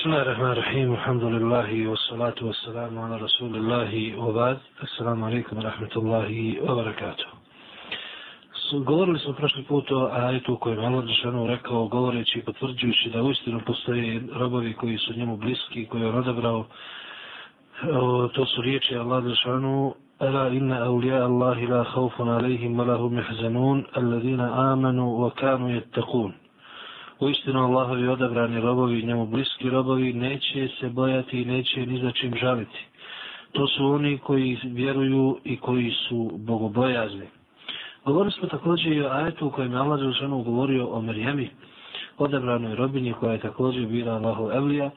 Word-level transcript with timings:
بسم 0.00 0.09
الله 0.09 0.21
الرحمن 0.21 0.51
الرحيم 0.51 0.93
الحمد 0.93 1.23
لله 1.23 1.87
والصلاة 1.89 2.39
والسلام 2.41 2.99
على 2.99 3.15
رسول 3.17 3.55
الله 3.55 3.91
وبعد 4.23 4.57
السلام 4.83 5.23
عليكم 5.23 5.57
ورحمة 5.57 5.93
الله 5.95 6.31
وبركاته 6.67 7.25
Govorili 8.85 9.19
smo 9.19 9.33
prošli 9.33 9.63
put 9.63 9.91
o 9.91 10.09
ajetu 10.11 10.57
kojem 10.57 10.79
je 10.79 10.85
Allah 10.87 11.05
Žešanu 11.05 11.47
rekao, 11.47 11.87
govoreći 11.87 12.39
i 12.39 12.43
potvrđujući 12.43 13.09
da 13.09 13.23
uistinu 13.23 13.59
postoje 13.65 14.21
robovi 14.33 14.73
koji 14.73 14.97
su 14.97 15.13
njemu 15.13 15.37
bliski, 15.37 15.85
koji 15.85 16.01
je 16.01 16.07
on 16.09 16.15
odabrao. 16.17 16.65
To 18.33 18.45
su 18.45 18.61
riječi 18.61 18.95
Allah 18.95 19.23
Žešanu, 19.23 19.93
Ela 20.19 20.47
inna 20.49 20.85
awliya 20.85 21.23
Allahi 21.23 21.65
la 21.67 21.83
khawfun 21.83 22.29
alayhim 22.29 22.75
wa 22.77 22.85
lahum 22.87 23.17
yahzanun 23.17 23.85
alladhina 23.93 24.71
amanu 24.71 25.05
wa 25.21 25.31
kanu 25.33 25.67
yattaqun. 25.69 26.31
Uistinu 27.20 27.64
Allahovi 27.64 28.08
odabrani 28.08 28.60
robovi, 28.60 29.02
njemu 29.02 29.26
bliski 29.26 29.70
robovi, 29.70 30.12
neće 30.12 30.68
se 30.80 30.88
bojati 30.88 31.42
i 31.42 31.44
neće 31.44 31.86
ni 31.86 32.00
za 32.00 32.12
čim 32.12 32.34
žaliti. 32.40 32.78
To 33.52 33.66
su 33.66 33.86
oni 33.86 34.18
koji 34.18 34.58
vjeruju 34.64 35.38
i 35.44 35.56
koji 35.56 35.90
su 35.90 36.30
bogobojazni. 36.34 37.26
Govorili 38.04 38.32
smo 38.32 38.48
također 38.48 38.92
i 38.92 39.02
o 39.02 39.10
ajetu 39.10 39.46
u 39.46 39.50
kojem 39.50 39.72
je 39.72 39.78
Allah 39.78 40.00
Žešanu 40.00 40.42
govorio 40.42 40.86
o 40.86 41.02
Marijemi, 41.02 41.50
odabranoj 42.18 42.74
robinji 42.74 43.12
koja 43.12 43.32
je 43.32 43.40
također 43.40 43.86
bila 43.86 44.12
Allahu 44.12 44.50
Evlija. 44.50 44.90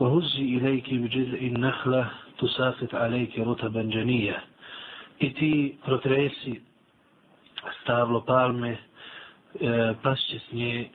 وَهُزِّ 0.00 0.34
إِلَيْكِ 0.56 0.88
بِجِزْءِ 1.02 1.40
النَّخْلَ 1.52 2.04
تُسَافِتْ 2.38 2.94
عَلَيْكِ 2.94 3.38
رُتَبًا 3.38 3.82
جَنِيَّ 3.82 4.34
I 5.20 5.34
ti 5.34 5.76
protresi 5.84 6.60
stavlo 7.82 8.24
palme, 8.24 8.70
e, 8.70 9.94
pašće 10.02 10.38
s 10.38 10.52
nje 10.52 10.80
e, 10.80 10.88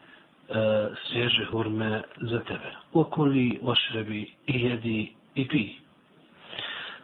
svježe 1.12 1.45
hurme 1.45 2.02
za 2.22 2.40
tebe. 2.40 2.72
Okoli, 2.94 3.59
ošrebi 3.64 4.32
i 4.48 4.62
jedi 4.62 5.14
i 5.36 5.48
pi. 5.48 5.70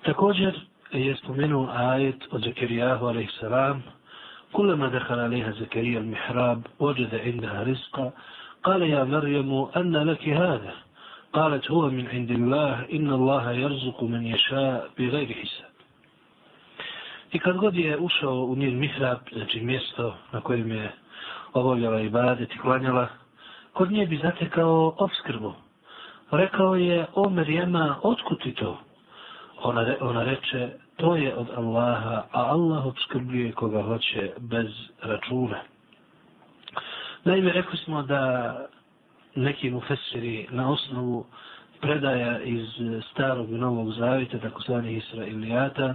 Također 0.03 0.59
je 0.91 1.15
spomenuo 1.15 1.69
ajet 1.71 2.27
od 2.31 2.43
Zakarijahu 2.43 3.05
a.s. 3.05 3.43
كلما 4.51 4.87
دخل 4.87 5.19
عليها 5.19 5.51
زكريا 5.51 5.99
المحراب 5.99 6.67
وجد 6.79 7.15
عندها 7.15 7.63
رزقا 7.63 8.11
قال 8.63 8.81
يا 8.81 9.03
مريم 9.03 9.67
أن 9.77 9.97
لك 9.97 10.29
هذا 10.29 10.73
قالت 11.33 11.71
هو 11.71 11.89
من 11.89 12.07
عند 12.07 12.31
الله 12.31 12.85
إن 12.93 13.13
الله 13.13 13.51
يرزق 13.51 14.03
من 14.03 14.25
يشاء 14.25 14.89
بغير 14.97 15.33
حساب 15.33 15.71
I 17.33 17.39
kad 17.39 17.57
god 17.57 17.75
je 17.75 17.97
ušao 17.97 18.45
u 18.45 18.55
njen 18.55 18.79
mihrab, 18.79 19.17
znači 19.31 19.59
mjesto 19.61 20.15
na 20.31 20.41
kojem 20.41 20.71
je 20.71 20.91
obavljala 21.53 22.01
i 22.01 22.09
badet 22.09 22.55
i 22.55 22.57
klanjala, 22.57 23.07
kod 23.76 23.92
nje 23.92 24.06
bi 24.06 24.16
zatekao 24.16 24.94
obskrbu. 24.98 25.52
Rekao 26.30 26.76
je, 26.76 27.06
o 27.14 27.30
Merjema, 27.30 27.96
otkud 28.02 28.42
ti 28.42 28.54
to? 28.54 28.78
Ona, 29.62 29.82
re, 29.84 29.96
ona 30.00 30.22
reče, 30.24 30.68
to 30.96 31.16
je 31.16 31.34
od 31.36 31.46
Allaha, 31.56 32.22
a 32.32 32.40
Allah 32.44 32.86
obskrbljuje 32.86 33.52
koga 33.52 33.82
hoće 33.82 34.32
bez 34.38 34.66
računa. 35.02 35.58
Naime, 37.24 37.52
rekli 37.52 37.78
smo 37.78 38.02
da 38.02 38.56
neki 39.34 39.70
mufesiri 39.70 40.46
na 40.50 40.70
osnovu 40.70 41.26
predaja 41.80 42.40
iz 42.42 42.66
starog 43.12 43.50
i 43.50 43.58
novog 43.58 43.92
zavita, 43.92 44.38
takozvanih 44.38 44.96
Israilijata, 44.96 45.94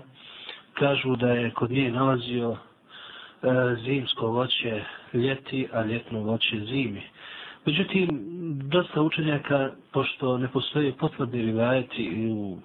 kažu 0.74 1.16
da 1.16 1.28
je 1.28 1.52
kod 1.52 1.72
nje 1.72 1.92
nalazio 1.92 2.56
e, 2.56 3.48
zimsko 3.86 4.28
voće 4.28 4.84
ljeti, 5.14 5.68
a 5.74 5.84
ljetno 5.86 6.20
voće 6.20 6.60
zimi. 6.60 7.04
Međutim, 7.66 8.08
dosta 8.72 9.02
učenjaka, 9.02 9.70
pošto 9.94 10.38
ne 10.38 10.48
postoje 10.48 10.94
potvrdni 10.94 11.42
rivajeti 11.42 12.32
u 12.32 12.58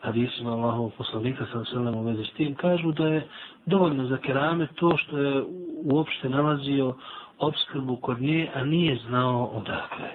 hadisima 0.00 0.50
Allahov 0.50 0.90
poslanika 0.98 1.46
sa 1.52 1.64
selem 1.64 1.94
u 1.94 2.02
vezi 2.02 2.24
s 2.24 2.32
tim, 2.32 2.54
kažu 2.54 2.92
da 2.92 3.06
je 3.06 3.28
dovoljno 3.66 4.06
za 4.06 4.16
kerame 4.16 4.66
to 4.74 4.96
što 4.96 5.18
je 5.18 5.44
uopšte 5.84 6.28
nalazio 6.28 6.94
obskrbu 7.38 7.96
kod 7.96 8.20
nje, 8.22 8.48
a 8.54 8.64
nije 8.64 8.98
znao 9.08 9.44
odakle. 9.44 10.10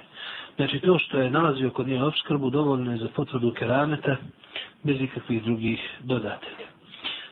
Znači 0.55 0.79
to 0.79 0.99
što 0.99 1.17
je 1.17 1.31
nalazio 1.31 1.69
kod 1.69 1.87
nje 1.87 2.03
obskrbu 2.03 2.49
dovoljno 2.49 2.91
je 2.91 2.97
za 2.97 3.07
potvrdu 3.15 3.53
kerameta 3.53 4.15
bez 4.83 5.01
ikakvih 5.01 5.43
drugih 5.43 5.79
dodatelja. 5.99 6.67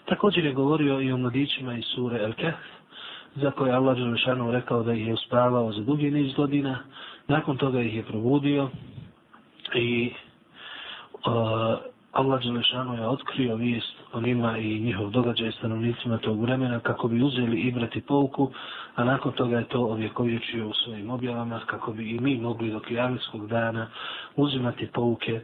Također 0.06 0.46
je 0.46 0.54
govorio 0.54 1.02
i 1.02 1.12
o 1.12 1.18
mladićima 1.18 1.74
iz 1.74 1.84
sure 1.96 2.24
El 2.24 2.34
Kehf, 2.34 2.73
za 3.36 3.52
koje 3.52 3.74
Allah 3.74 3.98
Đelešanu 3.98 4.52
rekao 4.52 4.84
da 4.84 4.94
ih 4.94 5.08
je 5.08 5.14
uspavao 5.14 5.72
za 5.72 5.82
dugi 5.82 6.12
niz 6.12 6.34
godina. 6.34 6.80
Nakon 7.28 7.58
toga 7.58 7.82
ih 7.82 7.96
je 7.96 8.04
probudio 8.04 8.70
i 9.76 10.12
uh, 11.26 11.94
Allah 12.12 12.44
Đelešanu 12.44 12.94
je 12.94 13.08
otkrio 13.08 13.56
vijest 13.56 13.94
o 14.14 14.22
njima 14.22 14.58
i 14.58 14.80
njihov 14.80 15.10
događaj 15.10 15.52
stanovnicima 15.52 16.18
tog 16.18 16.42
vremena 16.42 16.80
kako 16.80 17.08
bi 17.08 17.24
uzeli 17.24 17.60
i 17.60 17.72
brati 17.72 18.02
pouku, 18.02 18.52
a 18.96 19.04
nakon 19.04 19.32
toga 19.32 19.58
je 19.58 19.68
to 19.68 19.80
ovjekovječio 19.80 20.68
u 20.68 20.74
svojim 20.74 21.10
objavama 21.10 21.60
kako 21.66 21.92
bi 21.92 22.10
i 22.10 22.20
mi 22.20 22.38
mogli 22.38 22.72
do 22.72 22.80
kijavijskog 22.80 23.48
dana 23.48 23.88
uzimati 24.36 24.88
pouke 24.88 25.42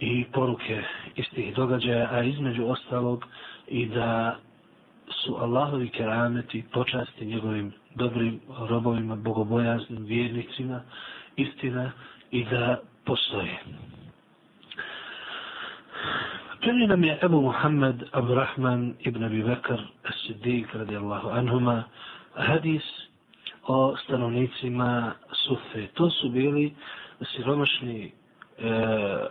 i 0.00 0.24
poruke 0.32 0.82
iz 1.16 1.24
tih 1.34 1.54
događaja, 1.54 2.08
a 2.12 2.22
između 2.22 2.66
ostalog 2.66 3.24
i 3.68 3.86
da 3.86 4.36
su 5.12 5.36
Allahovi 5.36 5.88
kerameti 5.88 6.64
počasti 6.72 7.24
njegovim 7.26 7.72
dobrim 7.94 8.40
robovima, 8.68 9.16
bogobojaznim 9.16 10.04
vjernicima, 10.04 10.80
istina 11.36 11.90
i 12.30 12.44
da 12.44 12.80
postoje. 13.04 13.58
Prvi 16.60 16.86
nam 16.86 17.04
je 17.04 17.18
Ebu 17.22 17.40
Muhammed 17.40 18.02
Abrahman 18.12 18.94
ibn 19.00 19.24
Abi 19.24 19.42
Bekr 19.42 19.80
as-Siddiq 20.04 20.66
radijallahu 20.74 21.28
anhuma 21.28 21.84
hadis 22.34 22.82
o 23.66 23.96
stanovnicima 24.04 25.12
Sufe. 25.32 25.86
To 25.94 26.10
su 26.10 26.28
bili 26.30 26.74
siromašni 27.36 28.12
e, 28.58 28.70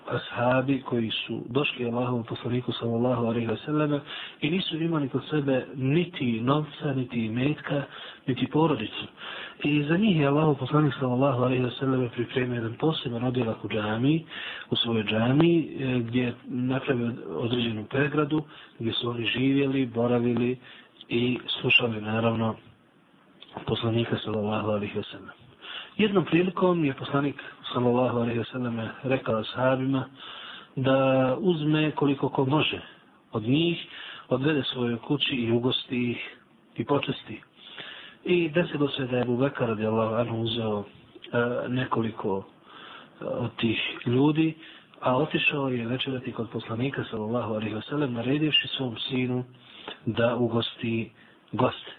ashabi 0.08 0.82
koji 0.82 1.12
su 1.12 1.42
došli 1.50 1.86
Allahovom 1.86 2.24
poslaniku 2.24 2.72
sallallahu 2.72 3.26
alaihi 3.26 3.48
wa 3.48 3.66
sallam 3.66 4.00
i 4.42 4.50
nisu 4.50 4.78
imali 4.78 5.10
kod 5.10 5.22
sebe 5.30 5.66
niti 5.76 6.42
novca, 6.42 6.94
niti 6.96 7.30
metka, 7.30 7.84
niti 8.28 8.48
porodicu. 8.48 9.06
I 9.64 9.84
za 9.84 9.98
njih 9.98 10.20
je 10.20 10.28
Allahov 10.28 10.56
poslanik 10.56 10.94
sallallahu 11.00 11.44
alaihi 11.44 11.64
wa 11.64 11.80
sallam 11.80 12.10
pripremio 12.16 12.56
jedan 12.56 12.74
poseban 12.74 13.24
odjelak 13.24 13.66
u 13.66 13.70
džami, 13.70 14.26
u 14.70 14.76
svojoj 14.76 15.04
džami, 15.04 15.78
e, 15.80 16.00
gdje 16.00 16.24
je 16.24 16.36
napravio 16.46 17.12
određenu 17.30 17.86
pregradu, 17.86 18.44
gdje 18.80 18.94
su 18.94 19.10
oni 19.10 19.26
živjeli, 19.26 19.86
boravili 19.86 20.58
i 21.10 21.40
slušali 21.62 22.02
naravno 22.02 22.56
poslanika 23.68 24.18
sallallahu 24.24 24.70
alaihi 24.70 25.00
wa 25.00 25.12
sallam. 25.12 25.41
Jednom 25.98 26.26
prilikom 26.26 26.86
je 26.86 26.94
poslanik 26.94 27.36
sallallahu 27.74 28.18
alaihi 28.20 28.40
wa 28.40 28.52
sallam 28.52 28.80
rekao 29.04 29.44
sahabima 29.44 30.06
da 30.76 30.98
uzme 31.40 31.92
koliko 31.92 32.30
ko 32.30 32.46
može 32.46 32.82
od 33.32 33.44
njih, 33.44 33.88
odvede 34.30 34.64
svoje 34.64 34.98
kući 34.98 35.36
i 35.36 35.52
ugosti 35.52 36.12
ih 36.12 36.38
i 36.78 36.86
počesti. 36.86 37.42
I 38.26 38.50
desilo 38.50 38.88
se 38.88 39.06
da 39.06 39.16
je 39.16 39.22
Abu 39.22 39.38
Bekar 39.38 39.68
radijallahu 39.68 40.16
anhu 40.16 40.38
uzeo 40.42 40.84
e, 40.84 40.88
nekoliko 41.70 42.44
e, 43.22 43.26
od 43.26 43.56
tih 43.56 43.80
ljudi, 44.06 44.54
a 45.02 45.18
otišao 45.18 45.70
je 45.70 45.88
večerati 45.88 46.32
kod 46.32 46.50
poslanika 46.50 47.04
sallallahu 47.12 47.54
alaihi 47.54 47.76
wa 47.76 47.90
sallam 47.90 48.14
naredivši 48.14 48.68
svom 48.68 48.98
sinu 49.10 49.44
da 50.06 50.36
ugosti 50.36 51.12
goste. 51.52 51.92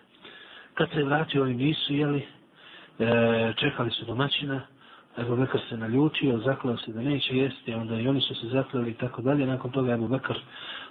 Kad 0.75 0.91
se 0.91 1.05
vratio, 1.05 1.43
oni 1.43 1.55
nisu 1.55 1.95
jeli, 1.95 2.27
e, 3.03 3.53
čekali 3.57 3.91
su 3.91 4.05
domaćina, 4.05 4.61
Ebu 5.19 5.37
Bekar 5.37 5.61
se 5.69 5.77
naljutio, 5.77 6.39
zaklao 6.39 6.77
se 6.77 6.93
da 6.93 7.03
neće 7.03 7.37
jesti, 7.37 7.75
onda 7.75 7.95
i 7.95 8.09
oni 8.09 8.21
su 8.21 8.35
se 8.35 8.49
zaklali 8.49 8.91
i 8.91 8.95
tako 8.95 9.23
dalje. 9.23 9.47
Nakon 9.47 9.71
toga 9.71 9.93
Ebu 9.93 10.09
Bekar, 10.09 10.39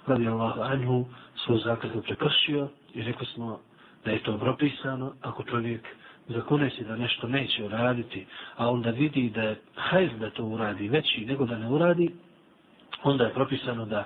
radi 0.06 0.28
Allah 0.28 0.54
anhu, 0.58 1.06
svoj 1.36 1.58
zakladu 1.58 2.02
prekršio 2.02 2.68
i 2.94 3.02
rekli 3.02 3.26
smo 3.26 3.60
da 4.04 4.10
je 4.10 4.22
to 4.22 4.38
propisano, 4.38 5.12
ako 5.20 5.42
čovjek 5.42 5.86
zakune 6.28 6.70
se 6.70 6.84
da 6.84 6.96
nešto 6.96 7.28
neće 7.28 7.64
uraditi, 7.64 8.26
a 8.56 8.70
onda 8.70 8.90
vidi 8.90 9.30
da 9.30 9.42
je 9.42 9.60
hajz 9.74 10.10
da 10.20 10.30
to 10.30 10.44
uradi 10.44 10.88
veći 10.88 11.26
nego 11.26 11.46
da 11.46 11.58
ne 11.58 11.68
uradi, 11.68 12.10
onda 13.02 13.24
je 13.24 13.34
propisano 13.34 13.86
da 13.86 14.04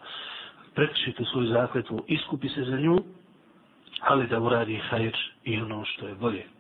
prekrši 0.75 1.13
tu 1.13 1.25
svoju 1.25 1.47
zakletu, 1.47 2.05
iskupi 2.07 2.49
se 2.49 2.65
za 2.65 2.77
nju, 2.77 2.99
ali 4.01 4.27
da 4.27 4.41
uradi 4.41 4.77
hajr 4.77 5.17
i 5.45 5.61
ono 5.61 5.85
što 5.85 6.09
je 6.09 6.15
bolje. 6.15 6.56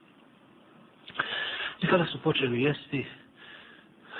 I 1.82 1.86
kada 1.86 2.06
su 2.06 2.18
počeli 2.18 2.62
jesti, 2.62 3.06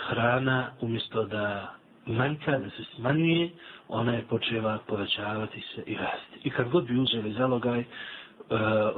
hrana 0.09 0.71
umjesto 0.81 1.25
da 1.25 1.75
manjka, 2.07 2.59
da 2.59 2.71
se 2.71 2.85
smanjuje, 2.95 3.51
ona 3.89 4.13
je 4.13 4.23
počela 4.23 4.79
povećavati 4.87 5.61
se 5.61 5.83
i 5.87 5.95
rasti. 5.95 6.49
I 6.49 6.51
kad 6.51 6.69
god 6.69 6.85
bi 6.87 6.99
uzeli 6.99 7.33
zalogaj, 7.33 7.79
uh, 7.79 7.87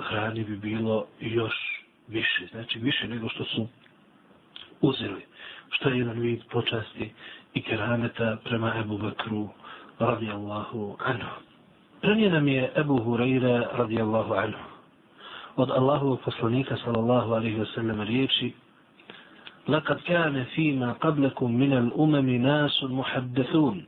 hrani 0.05 0.45
bi 0.45 0.57
bilo 0.57 1.07
još 1.21 1.55
više. 2.09 2.47
Znači 2.51 2.79
više 2.79 3.09
nego 3.09 3.29
što 3.29 3.45
su 3.45 3.69
uzeli. 4.81 5.23
Što 5.71 5.89
je 5.89 5.99
jedan 5.99 6.21
vid 6.21 6.41
počasti 6.51 7.13
i 7.55 7.63
kerameta 7.63 8.37
prema 8.45 8.75
Ebu 8.81 8.99
Bakru, 8.99 9.49
radijallahu 9.99 10.97
anhu. 11.05 11.41
Prije 12.01 12.31
nam 12.31 12.49
je 12.49 12.73
Ebu 12.77 12.99
Hureyre 12.99 13.67
radijallahu 13.73 14.35
anhu 14.35 14.78
od 15.58 15.72
Allahovog 15.72 16.20
poslanika 16.26 16.78
sallallahu 16.78 17.34
alaihi 17.34 17.60
wa 17.60 17.66
sallam 17.76 18.02
riječi 18.02 18.52
لقد 19.68 19.96
كان 19.96 20.44
فيما 20.44 20.92
قبلكم 20.94 21.52
من 21.52 21.74
الأمم 21.74 22.30
ناس 22.30 22.84
محدثون 22.84 23.86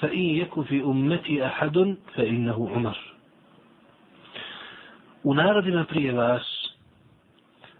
فإن 0.00 0.18
يك 0.20 0.60
في 0.60 0.82
أمتي 0.84 1.46
أحد 1.46 1.96
فإنه 2.14 2.70
عمر 2.74 2.96
U 5.24 5.34
narodima 5.34 5.84
prije 5.84 6.12
vas 6.12 6.42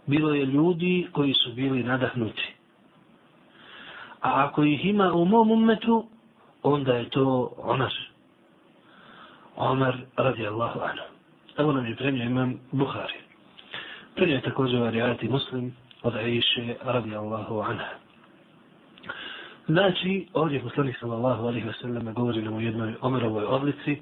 bilo 0.05 0.33
je 0.33 0.45
ljudi 0.45 1.07
koji 1.11 1.33
su 1.33 1.53
bili 1.53 1.83
nadahnuti. 1.83 2.53
A 4.21 4.45
ako 4.45 4.63
ih 4.63 4.85
ima 4.85 5.13
u 5.13 5.25
mom 5.25 5.51
umetu, 5.51 6.05
onda 6.63 6.93
je 6.93 7.09
to 7.09 7.53
Omar. 7.57 7.93
Omar 9.55 9.97
radijallahu 10.17 10.79
anhu. 10.79 11.03
Evo 11.58 11.72
nam 11.72 11.86
je 11.86 11.96
prenio 11.96 12.24
imam 12.24 12.60
Buhari. 12.72 13.14
Prenio 14.14 14.34
je 14.34 14.42
također 14.42 14.80
varijati 14.80 15.28
muslim 15.28 15.76
od 16.02 16.16
Aisha 16.16 16.74
radijallahu 16.82 17.60
anha. 17.60 18.02
Znači, 19.68 20.26
ovdje 20.32 20.60
poslanik 20.62 20.96
sallallahu 21.00 21.46
alaihi 21.46 21.66
wa 21.66 21.80
sallam 21.80 22.14
govori 22.14 22.42
nam 22.42 22.54
u 22.54 22.60
jednoj 22.60 22.94
Omerovoj 23.00 23.44
odlici, 23.44 23.96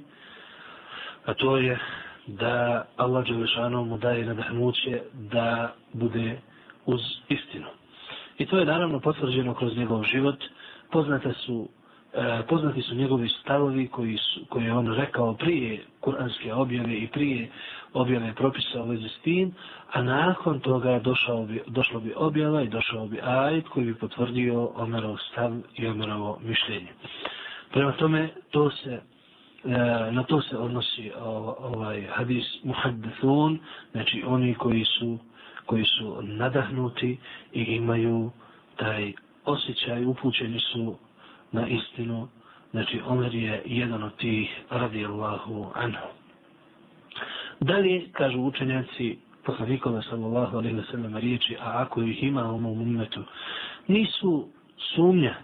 a 1.24 1.34
to 1.34 1.56
je 1.56 1.78
da 2.26 2.86
Allah 2.96 3.26
Đelešanu 3.26 3.84
mu 3.84 3.98
daje 3.98 4.24
nadahnuće 4.24 5.02
da 5.12 5.74
bude 5.92 6.38
uz 6.86 7.00
istinu. 7.28 7.66
I 8.38 8.46
to 8.46 8.58
je 8.58 8.64
naravno 8.64 9.00
potvrđeno 9.00 9.54
kroz 9.54 9.76
njegov 9.76 10.02
život. 10.02 10.44
Poznate 10.92 11.32
su, 11.32 11.68
e, 12.14 12.42
poznati 12.48 12.82
su 12.82 12.94
njegovi 12.94 13.28
stavovi 13.28 13.88
koji, 13.88 14.16
su, 14.16 14.40
koji 14.48 14.64
je 14.64 14.72
on 14.72 14.94
rekao 14.94 15.34
prije 15.34 15.84
kuranske 16.00 16.54
objave 16.54 16.94
i 16.94 17.08
prije 17.08 17.50
objave 17.92 18.34
propisa 18.34 18.82
u 18.82 18.88
vezi 18.88 19.08
s 19.08 19.22
tim, 19.22 19.54
a 19.92 20.02
nakon 20.02 20.60
toga 20.60 20.98
došao 20.98 21.44
bi, 21.46 21.62
došlo 21.66 22.00
bi 22.00 22.12
objava 22.16 22.62
i 22.62 22.68
došao 22.68 23.06
bi 23.06 23.20
ajd 23.22 23.64
koji 23.64 23.86
bi 23.86 23.94
potvrdio 23.94 24.70
Omerov 24.74 25.16
stav 25.32 25.52
i 25.76 25.86
Omerovo 25.86 26.38
mišljenje. 26.42 26.92
Prema 27.72 27.92
tome, 27.92 28.28
to 28.50 28.70
se 28.70 29.00
E, 29.64 30.10
na 30.12 30.22
to 30.22 30.40
se 30.42 30.56
odnosi 30.56 31.10
ovaj 31.58 32.02
hadis 32.10 32.44
muhaddithun, 32.64 33.58
znači 33.92 34.22
oni 34.26 34.54
koji 34.54 34.84
su 34.84 35.18
koji 35.66 35.84
su 35.84 36.22
nadahnuti 36.22 37.18
i 37.52 37.62
imaju 37.62 38.30
taj 38.76 39.12
osjećaj, 39.44 40.04
upućeni 40.04 40.60
su 40.60 40.96
na 41.52 41.68
istinu, 41.68 42.28
znači 42.70 43.00
Omer 43.06 43.34
je 43.34 43.62
jedan 43.64 44.02
od 44.02 44.16
tih 44.16 44.60
radijallahu 44.70 45.66
anhu. 45.74 46.06
Dalje, 47.60 48.08
kažu 48.12 48.40
učenjaci, 48.40 49.18
poslanikove 49.44 50.02
sallallahu 50.02 50.56
alaihi 50.56 50.76
wa 50.76 50.90
sallam 50.90 51.16
riječi, 51.16 51.56
a 51.60 51.82
ako 51.82 52.02
ih 52.02 52.22
ima 52.22 52.52
u 52.52 52.60
mom 52.60 52.80
umetu, 52.80 53.22
nisu 53.88 54.48
sumnja, 54.94 55.34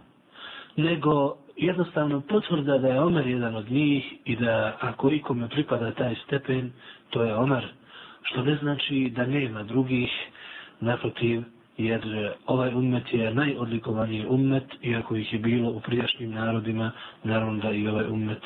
nego 0.76 1.36
jednostavno 1.56 2.20
potvrda 2.20 2.78
da 2.78 2.88
je 2.88 3.00
Omer 3.00 3.26
jedan 3.26 3.56
od 3.56 3.70
njih 3.70 4.14
i 4.24 4.36
da 4.36 4.76
ako 4.80 5.10
ikome 5.10 5.48
pripada 5.48 5.90
taj 5.90 6.14
stepen, 6.26 6.72
to 7.10 7.22
je 7.22 7.36
Omer, 7.36 7.66
što 8.22 8.42
ne 8.42 8.56
znači 8.56 9.12
da 9.16 9.26
nema 9.26 9.62
drugih, 9.62 10.10
naprotiv, 10.80 11.42
jer 11.78 12.32
ovaj 12.46 12.74
ummet 12.74 13.14
je 13.14 13.34
najodlikovaniji 13.34 14.26
ummet, 14.28 14.64
iako 14.82 15.16
ih 15.16 15.32
je 15.32 15.38
bilo 15.38 15.70
u 15.70 15.80
prijašnjim 15.80 16.30
narodima, 16.30 16.90
naravno 17.24 17.62
da 17.62 17.70
i 17.70 17.88
ovaj 17.88 18.06
ummet 18.08 18.42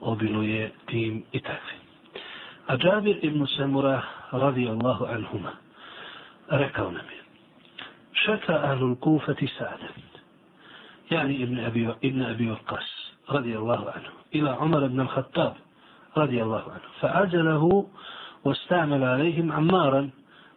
obiluje 0.00 0.70
tim 0.86 1.22
i 1.32 1.40
takvim. 1.40 1.80
A 2.66 2.76
Džabir 2.76 3.18
ibn 3.22 3.46
Samura, 3.46 4.02
radi 4.32 4.68
Allahu 4.68 5.04
anhuma, 5.04 5.50
rekao 6.48 6.90
nam 6.90 7.06
je, 7.06 7.22
šaka 8.12 8.60
ahlul 8.62 8.96
kufati 8.96 9.46
sa'dan, 9.46 10.12
يعني 11.12 11.42
ابن 11.42 11.58
أبي, 11.58 11.94
ابن 12.04 12.22
أبي 12.22 12.50
وقاص 12.50 13.12
رضي 13.30 13.58
الله 13.58 13.90
عنه 13.90 14.08
إلى 14.34 14.50
عمر 14.50 14.86
بن 14.86 15.00
الخطاب 15.00 15.54
رضي 16.16 16.42
الله 16.42 16.62
عنه 16.62 16.82
فعجله 17.00 17.86
واستعمل 18.44 19.04
عليهم 19.04 19.52
عمارا 19.52 20.10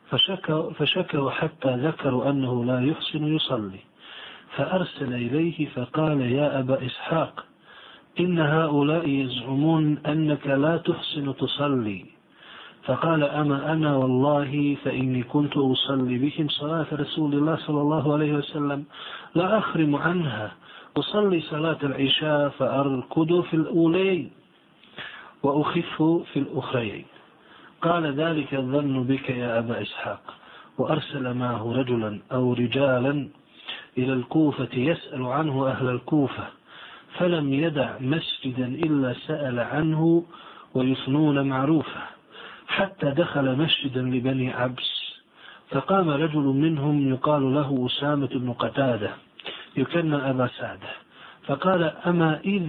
فشكوا, 0.09 0.73
فشكوا 0.73 1.29
حتى 1.31 1.75
ذكروا 1.75 2.29
أنه 2.29 2.65
لا 2.65 2.79
يحسن 2.85 3.35
يصلي. 3.35 3.79
فأرسل 4.55 5.13
إليه 5.13 5.65
فقال 5.65 6.21
يا 6.21 6.59
أبا 6.59 6.85
إسحاق 6.85 7.45
إن 8.19 8.39
هؤلاء 8.39 9.07
يزعمون 9.09 9.97
أنك 10.07 10.47
لا 10.47 10.77
تحسن 10.77 11.35
تصلي. 11.35 12.05
فقال 12.83 13.23
أما 13.23 13.71
أنا 13.73 13.95
والله 13.95 14.77
فإني 14.83 15.23
كنت 15.23 15.57
أصلي 15.57 16.17
بهم 16.17 16.47
صلاة 16.49 16.85
رسول 16.93 17.33
الله 17.33 17.55
صلى 17.55 17.81
الله 17.81 18.13
عليه 18.13 18.33
وسلم 18.33 18.85
لا 19.35 19.57
أخرم 19.57 19.95
عنها. 19.95 20.51
أصلي 20.97 21.41
صلاة 21.41 21.77
العشاء 21.83 22.49
فأركض 22.49 23.41
في 23.41 23.53
الأولين 23.53 24.31
وأخف 25.43 26.03
في 26.33 26.39
الأخرين. 26.39 27.05
قال 27.85 28.13
ذلك 28.13 28.53
الظن 28.53 29.03
بك 29.03 29.29
يا 29.29 29.59
أبا 29.59 29.81
إسحاق 29.81 30.33
وأرسل 30.77 31.33
معه 31.33 31.73
رجلا 31.73 32.19
أو 32.31 32.53
رجالا 32.53 33.29
إلى 33.97 34.13
الكوفة 34.13 34.69
يسأل 34.73 35.25
عنه 35.25 35.67
أهل 35.67 35.89
الكوفة 35.89 36.43
فلم 37.17 37.53
يدع 37.53 37.99
مسجدا 37.99 38.67
إلا 38.67 39.13
سأل 39.27 39.59
عنه 39.59 40.25
ويثنون 40.73 41.49
معروفة 41.49 42.01
حتى 42.67 43.11
دخل 43.11 43.57
مسجدا 43.57 44.01
لبني 44.01 44.53
عبس 44.53 45.13
فقام 45.69 46.09
رجل 46.09 46.41
منهم 46.65 47.09
يقال 47.09 47.53
له 47.53 47.85
أسامة 47.85 48.27
بن 48.27 48.53
قتادة 48.53 49.09
يكنى 49.77 50.15
أبا 50.15 50.47
سعدة 50.59 50.89
فقال 51.47 51.83
أما 51.83 52.39
إذ 52.45 52.63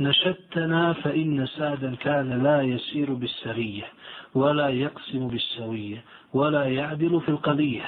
نشدتنا 0.00 0.92
فإن 0.92 1.46
سعدا 1.46 1.94
كان 1.94 2.42
لا 2.42 2.62
يسير 2.62 3.12
بالسرية. 3.12 3.84
ولا 4.36 4.68
يقسم 4.68 5.28
بالسوية 5.28 6.04
ولا 6.34 6.64
يعدل 6.64 7.20
في 7.20 7.28
القضية. 7.28 7.84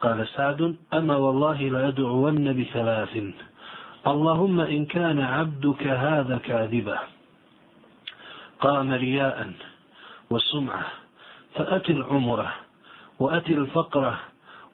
قال 0.00 0.28
سعد 0.28 0.76
أما 0.94 1.16
والله 1.16 1.62
لا 1.62 1.88
يدعون 1.88 2.52
بثلاث. 2.52 3.14
اللهم 4.06 4.60
إن 4.60 4.84
كان 4.84 5.20
عبدك 5.20 5.86
هذا 5.86 6.38
كاذبا. 6.38 6.98
قام 8.60 8.92
رياء 8.92 9.52
والسمعة 10.30 10.86
فأتي 11.54 11.92
العمرة 11.92 12.54
وأتي 13.18 13.54
الفقرة 13.54 14.20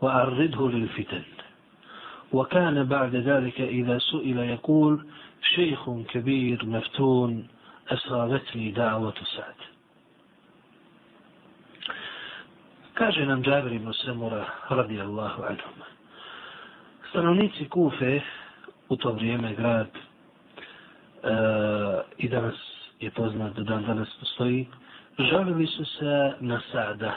وأرده 0.00 0.71
للفتن. 0.71 1.23
وكان 2.33 2.85
بعد 2.85 3.14
ذلك 3.14 3.61
إذا 3.61 3.99
سئل 3.99 4.38
يقول 4.38 5.07
شيخ 5.54 5.90
كبير 5.90 6.66
مفتون 6.66 7.49
أصابتني 7.88 8.71
دعوة 8.71 9.14
سعد. 9.37 9.74
Kaže 12.95 13.27
nam 13.27 13.43
Džabir 13.43 13.73
ibn 13.73 13.93
Semura, 13.93 14.45
radi 14.71 15.01
Allahu 15.01 15.43
anhum. 15.43 15.79
Stanovnici 17.11 17.69
Kufe, 17.69 18.21
u 18.89 18.97
to 18.97 19.13
vrijeme 19.13 19.55
grad, 19.55 19.87
e, 19.91 19.99
i 22.19 22.29
danas 22.29 22.55
je 23.01 23.11
poznat 23.11 23.55
da 23.57 23.63
dan 23.63 23.85
danas 23.87 24.09
postoji, 24.21 24.67
žalili 25.19 25.67
su 25.67 25.85
se 25.85 26.33
na 26.41 26.61
Sada 26.73 27.15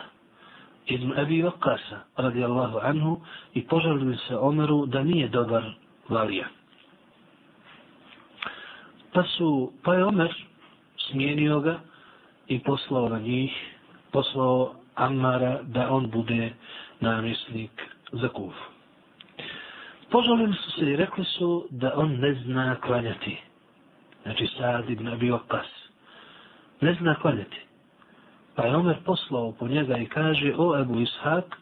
ibn 0.85 1.13
Abi 1.19 1.41
Vakasa 1.41 1.99
radijallahu 2.15 2.79
anhu 2.81 3.21
i 3.53 3.67
požalili 3.67 4.17
se 4.27 4.37
Omeru 4.37 4.85
da 4.85 5.03
nije 5.03 5.27
dobar 5.27 5.63
valija. 6.09 6.47
Pa 9.13 9.23
su, 9.23 9.71
pa 9.83 9.93
je 9.95 10.05
Omer 10.05 10.45
smijenio 10.97 11.59
ga 11.59 11.79
i 12.47 12.59
poslao 12.59 13.09
na 13.09 13.19
njih, 13.19 13.51
poslao 14.11 14.75
Ammara 14.97 15.59
da 15.63 15.89
on 15.89 16.09
bude 16.11 16.53
namjesnik 16.99 17.71
za 18.11 18.29
kufu. 18.29 18.63
Požalili 20.09 20.53
su 20.53 20.71
se 20.71 20.91
i 20.91 20.95
rekli 20.95 21.25
su 21.25 21.67
da 21.69 21.91
on 21.95 22.19
ne 22.19 22.33
zna 22.33 22.75
klanjati. 22.75 23.37
Znači 24.23 24.47
Sad 24.47 24.89
ibn 24.89 25.07
Abi 25.07 25.31
Vakas. 25.31 25.67
Ne 26.81 26.93
zna 26.93 27.15
klanjati. 27.15 27.57
Pa 28.55 28.63
je 28.65 28.75
Omer 28.75 28.95
poslao 29.05 29.51
po 29.51 29.67
njega 29.67 29.97
i 29.97 30.05
kaže, 30.05 30.53
o 30.57 30.79
Ebu 30.81 30.99
Ishak, 30.99 31.57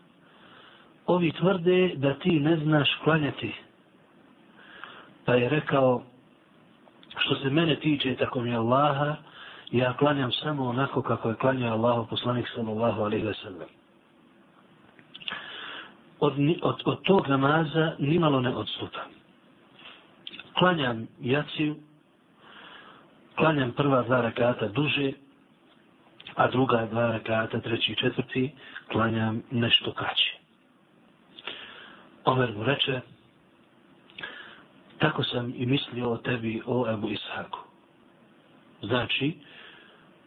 ovi 1.05 1.31
tvrde 1.31 1.91
da 1.95 2.13
ti 2.13 2.39
ne 2.39 2.57
znaš 2.57 2.89
klanjati. 3.03 3.53
Pa 5.25 5.33
je 5.33 5.49
rekao, 5.49 6.03
što 7.17 7.35
se 7.35 7.49
mene 7.49 7.75
tiče 7.75 8.15
tako 8.15 8.41
mi 8.41 8.55
Allaha, 8.55 9.15
ja 9.71 9.93
klanjam 9.97 10.31
samo 10.31 10.63
onako 10.69 11.01
kako 11.01 11.29
je 11.29 11.35
klanjao 11.35 11.73
Allah 11.73 12.07
poslanik 12.09 12.47
sallallahu 12.55 13.01
alaihi 13.01 13.25
wa 13.25 13.41
sallam. 13.43 13.69
Od, 16.19 16.33
od, 16.61 16.81
od 16.85 17.01
tog 17.01 17.27
namaza 17.27 17.95
nimalo 17.99 18.41
ne 18.41 18.55
odstupa. 18.55 18.99
klanjam 20.57 21.07
jaciju, 21.21 21.75
klanjam 23.35 23.71
prva 23.71 24.01
dva 24.01 24.21
rekata 24.21 24.67
duže, 24.67 25.11
a 26.35 26.47
druga 26.51 26.85
dva 26.91 27.11
rekata, 27.11 27.59
treći 27.59 27.91
i 27.91 27.95
četvrti, 27.95 28.51
klanjam 28.91 29.43
nešto 29.51 29.93
kraće. 29.93 30.37
Omer 32.25 32.53
mu 32.57 32.63
reče, 32.63 33.01
tako 34.99 35.23
sam 35.23 35.53
i 35.55 35.65
mislio 35.65 36.09
o 36.09 36.17
tebi, 36.17 36.61
o 36.65 36.91
Ebu 36.91 37.09
Ishaku. 37.09 37.64
Znači, 38.87 39.33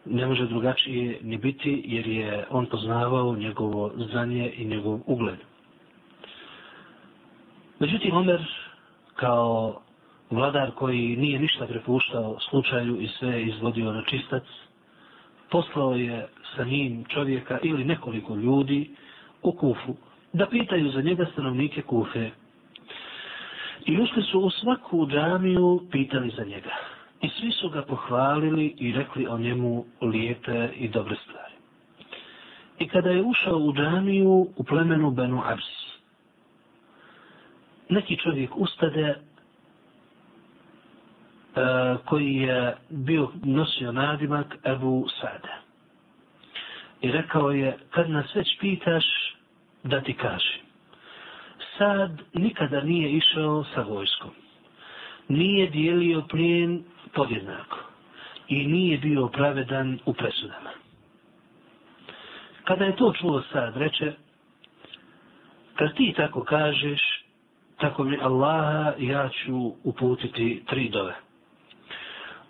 ne 0.05 0.25
može 0.25 0.47
drugačije 0.47 1.19
ni 1.21 1.37
biti, 1.37 1.83
jer 1.85 2.07
je 2.07 2.45
on 2.49 2.65
poznavao 2.65 3.35
njegovo 3.35 3.91
znanje 4.11 4.53
i 4.57 4.65
njegov 4.65 4.99
ugled. 5.05 5.37
Međutim, 7.79 8.15
Omer, 8.15 8.41
kao 9.15 9.81
vladar 10.29 10.71
koji 10.71 11.15
nije 11.15 11.39
ništa 11.39 11.67
prepuštao 11.67 12.37
slučaju 12.49 13.01
i 13.01 13.07
sve 13.07 13.43
izvodio 13.43 13.93
na 13.93 14.03
čistac, 14.05 14.43
poslao 15.51 15.93
je 15.93 16.27
sa 16.55 16.63
njim 16.63 17.05
čovjeka 17.05 17.59
ili 17.63 17.83
nekoliko 17.83 18.35
ljudi 18.35 18.89
u 19.41 19.51
Kufu 19.51 19.95
da 20.33 20.45
pitaju 20.45 20.91
za 20.91 21.01
njega 21.01 21.25
stanovnike 21.33 21.81
Kufe. 21.81 22.29
I 23.85 24.01
ušli 24.01 24.23
su 24.23 24.39
u 24.39 24.49
svaku 24.49 25.07
džamiju 25.07 25.81
pitali 25.91 26.29
za 26.37 26.43
njega. 26.43 26.88
I 27.21 27.29
svi 27.29 27.51
su 27.51 27.69
ga 27.69 27.81
pohvalili 27.81 28.75
i 28.77 28.91
rekli 28.91 29.27
o 29.27 29.37
njemu 29.37 29.85
lijepe 30.01 30.69
i 30.75 30.87
dobre 30.87 31.15
stvari. 31.15 31.53
I 32.79 32.87
kada 32.87 33.09
je 33.09 33.23
ušao 33.23 33.57
u 33.57 33.73
džamiju 33.73 34.47
u 34.57 34.63
plemenu 34.63 35.11
Benu 35.11 35.41
Abs, 35.45 35.63
neki 37.89 38.17
čovjek 38.17 38.51
ustade 38.55 39.15
E, 41.55 41.97
koji 42.05 42.35
je 42.35 42.75
bio 42.89 43.31
nosio 43.43 43.91
nadimak 43.91 44.55
Ebu 44.65 45.07
Sade. 45.21 45.53
I 47.01 47.11
rekao 47.11 47.51
je, 47.51 47.77
kad 47.89 48.09
nas 48.09 48.35
već 48.35 48.59
pitaš, 48.59 49.05
da 49.83 50.01
ti 50.01 50.13
kažem. 50.13 50.61
Sad 51.77 52.21
nikada 52.33 52.81
nije 52.81 53.11
išao 53.11 53.63
sa 53.75 53.81
vojskom. 53.81 54.31
Nije 55.27 55.69
dijelio 55.69 56.23
plijen 56.29 56.83
podjednako. 57.13 57.77
I 58.47 58.67
nije 58.67 58.97
bio 58.97 59.27
pravedan 59.27 59.99
u 60.05 60.13
presudama. 60.13 60.69
Kada 62.63 62.85
je 62.85 62.95
to 62.95 63.13
čuo 63.21 63.43
sad, 63.51 63.77
reče, 63.77 64.13
kad 65.75 65.95
ti 65.95 66.13
tako 66.17 66.43
kažeš, 66.43 67.01
tako 67.77 68.03
mi 68.03 68.17
Allaha, 68.21 68.93
ja 68.97 69.29
ću 69.29 69.73
uputiti 69.83 70.63
tri 70.67 70.89
dove. 70.89 71.15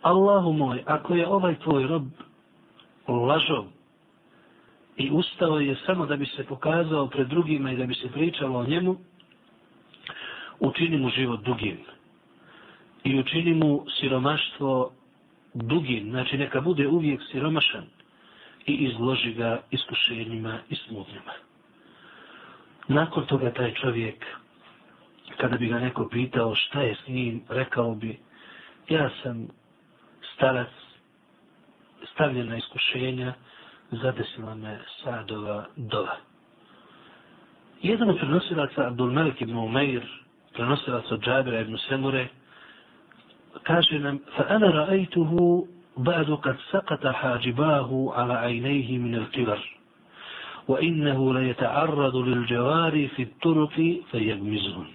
Allahu 0.02 0.54
moj, 0.54 0.84
ako 0.86 1.16
je 1.16 1.28
ovaj 1.28 1.56
tvoj 1.56 1.88
rob 1.88 2.04
lažov 3.08 3.66
i 4.98 5.12
ustao 5.12 5.60
je 5.60 5.76
samo 5.86 6.06
da 6.06 6.16
bi 6.16 6.26
se 6.26 6.44
pokazao 6.44 7.08
pred 7.08 7.28
drugima 7.28 7.72
i 7.72 7.78
da 7.78 7.86
bi 7.86 7.94
se 7.94 8.12
pričalo 8.12 8.60
o 8.60 8.66
njemu, 8.66 8.98
učini 10.60 10.98
mu 10.98 11.10
život 11.10 11.42
dugim. 11.44 11.78
I 13.04 13.20
učini 13.20 13.54
mu 13.54 13.86
siromaštvo 14.00 14.92
dugim, 15.54 16.10
znači 16.10 16.38
neka 16.38 16.62
bude 16.62 16.88
uvijek 16.88 17.22
siromašan 17.32 17.86
i 18.66 18.74
izloži 18.74 19.34
ga 19.34 19.62
iskušenjima 19.72 20.60
i 20.70 20.76
smutnjima. 20.76 21.34
Nakon 22.88 23.26
toga 23.26 23.54
taj 23.54 23.74
čovjek, 23.74 24.26
kada 25.38 25.58
bi 25.58 25.68
ga 25.68 25.80
neko 25.80 26.10
pitao 26.10 26.56
šta 26.56 26.82
je 26.82 26.96
s 26.96 27.08
njim, 27.08 27.44
rekao 27.50 27.96
bi, 27.96 28.20
ja 28.90 29.10
sam 29.24 29.48
starac, 30.36 30.70
stavljen 32.14 32.50
na 32.50 32.58
iskušenja, 32.58 33.34
zadesila 33.92 34.56
me 34.56 34.80
sadova 35.04 35.66
dova. 35.76 36.18
Jedan 37.82 38.10
od 38.10 38.18
prenosilaca, 38.18 38.88
Abdul 38.88 39.12
Malik 39.12 39.42
ibn 39.42 39.58
Umair, 39.58 40.04
prenosilac 40.54 41.12
od 41.12 41.22
Džabira 41.22 41.62
ibn 41.62 41.78
Semure, 41.78 42.28
kaže 43.69 43.99
nam, 43.99 44.19
fa 44.37 44.45
ana 44.49 44.67
ra'ajtuhu 44.73 45.67
ba'du 45.97 46.37
kad 46.37 46.57
sakata 46.71 47.13
hađibahu 47.13 48.13
ala 48.17 48.35
ajnejhi 48.45 48.99
min 48.99 49.15
il 49.15 49.27
kibar. 49.31 49.59
وإنه 50.69 51.35
ليتعرض 51.35 52.17
للجواري 52.17 53.09
في 53.09 53.23
الطرق 53.23 53.77
فيغمزهم 54.11 54.87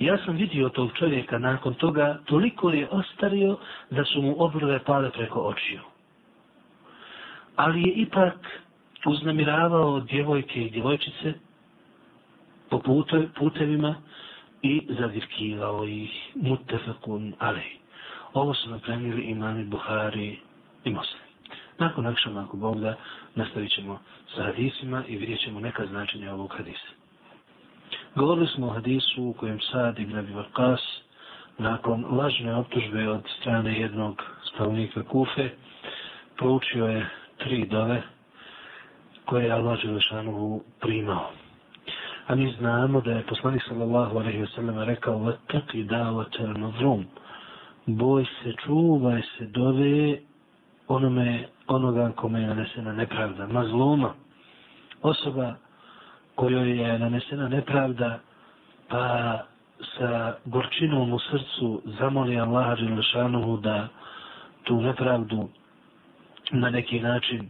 Ja 0.00 0.18
sam 0.26 0.36
vidio 0.36 0.68
tog 0.68 0.90
čovjeka 0.98 1.38
nakon 1.38 1.74
toga, 1.74 2.18
toliko 2.24 2.70
je 2.70 2.88
ostario 2.90 3.56
da 3.90 4.04
su 4.04 4.22
mu 4.22 4.34
obrve 4.38 4.78
pale 4.78 5.10
preko 5.10 5.40
očiju. 5.40 5.80
Ali 7.56 7.82
je 7.82 7.92
ipak 7.94 8.34
uznamiravao 9.06 10.00
djevojke 10.00 10.62
i 10.64 10.70
djevojčice 10.70 11.32
po 12.70 12.82
putevima 13.38 13.94
i 14.61 14.87
zavirkivao 14.99 15.85
ih 15.85 16.31
mutefekun 16.35 17.33
alej. 17.39 17.71
Ovo 18.33 18.53
su 18.53 18.69
napremili 18.69 19.21
imami 19.21 19.63
Buhari 19.63 20.39
i 20.83 20.89
Muslim. 20.89 21.21
Nakon 21.77 22.07
akšama, 22.07 22.43
ako 22.43 22.57
Bog 22.57 22.79
da, 22.79 22.95
nastavit 23.35 23.71
ćemo 23.71 23.99
sa 24.35 24.43
hadisima 24.43 25.03
i 25.07 25.17
vidjet 25.17 25.39
ćemo 25.39 25.59
neka 25.59 25.85
značenja 25.85 26.33
ovog 26.33 26.53
hadisa. 26.57 26.89
Govorili 28.15 28.47
smo 28.47 28.67
o 28.67 28.73
hadisu 28.73 29.23
u 29.23 29.33
kojem 29.33 29.59
Sad 29.71 29.99
ibn 29.99 30.17
Abi 30.17 30.33
Vakas 30.33 30.81
nakon 31.57 32.05
lažne 32.17 32.55
optužbe 32.55 33.09
od 33.09 33.23
strane 33.39 33.79
jednog 33.79 34.23
stavnika 34.53 35.03
Kufe 35.03 35.49
proučio 36.37 36.85
je 36.85 37.09
tri 37.37 37.65
dove 37.65 38.01
koje 39.25 39.45
je 39.45 39.51
Allah 39.51 39.79
Želešanovu 39.79 40.63
primao. 40.79 41.31
A 42.29 42.35
mi 42.35 42.51
znamo 42.59 43.01
da 43.01 43.11
je 43.11 43.25
poslanik 43.25 43.63
sallallahu 43.67 44.19
alaihi 44.19 44.43
wasallam 44.45 44.85
rekao 44.85 45.17
vataki 45.17 45.83
davate 45.83 46.43
nazrum 46.47 47.05
boj 47.85 48.25
se, 48.25 48.53
čuvaj 48.65 49.21
se, 49.21 49.45
dove 49.45 50.17
onome, 50.87 51.47
onoga 51.67 52.11
kome 52.15 52.41
je 52.41 52.47
nanesena 52.47 52.93
nepravda, 52.93 53.47
mazluma. 53.47 54.13
Osoba 55.01 55.55
kojoj 56.35 56.77
je 56.81 56.99
nanesena 56.99 57.47
nepravda, 57.49 58.19
pa 58.89 59.37
sa 59.97 60.35
gorčinom 60.45 61.13
u 61.13 61.19
srcu 61.19 61.81
zamoli 61.99 62.39
Allaha 62.39 62.75
Đelešanuhu 62.75 63.57
da 63.57 63.87
tu 64.63 64.81
nepravdu 64.81 65.49
na 66.51 66.69
neki 66.69 66.99
način 66.99 67.49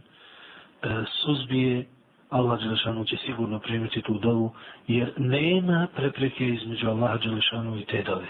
e, 0.82 0.88
suzbije, 1.22 1.86
Allah 2.30 2.60
Đelešanu 2.60 3.04
će 3.04 3.16
sigurno 3.16 3.58
primiti 3.58 4.02
tu 4.02 4.18
dovu, 4.18 4.52
jer 4.86 5.12
nema 5.16 5.86
prepreke 5.96 6.48
između 6.48 6.88
Allaha 6.88 7.16
Đelešanu 7.16 7.78
i 7.78 7.84
te 7.84 8.02
dove. 8.02 8.26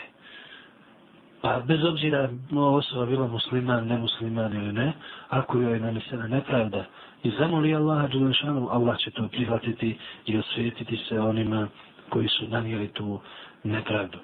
Pa 1.43 1.61
bez 1.61 1.85
obzira 1.85 2.29
no, 2.51 2.75
osoba 2.75 3.07
bila 3.07 3.27
musliman, 3.27 3.87
nemusliman 3.87 4.55
ili 4.55 4.73
ne, 4.73 4.93
ako 5.29 5.59
joj 5.59 5.73
je 5.73 5.81
nanesena 5.81 6.29
nepravda, 6.29 6.85
i 7.23 7.31
zamoli 7.39 7.75
Allaha 7.75 8.09
Đelešanu, 8.09 8.69
Allah 8.71 8.99
će 8.99 9.11
to 9.11 9.29
prihvatiti 9.29 9.99
i 10.27 10.39
osvijetiti 10.39 10.97
se 10.97 11.21
onima 11.21 11.69
koji 12.09 12.29
su 12.29 12.49
nanijeli 12.49 12.89
tu 12.89 13.21
nepravdu. 13.65 14.19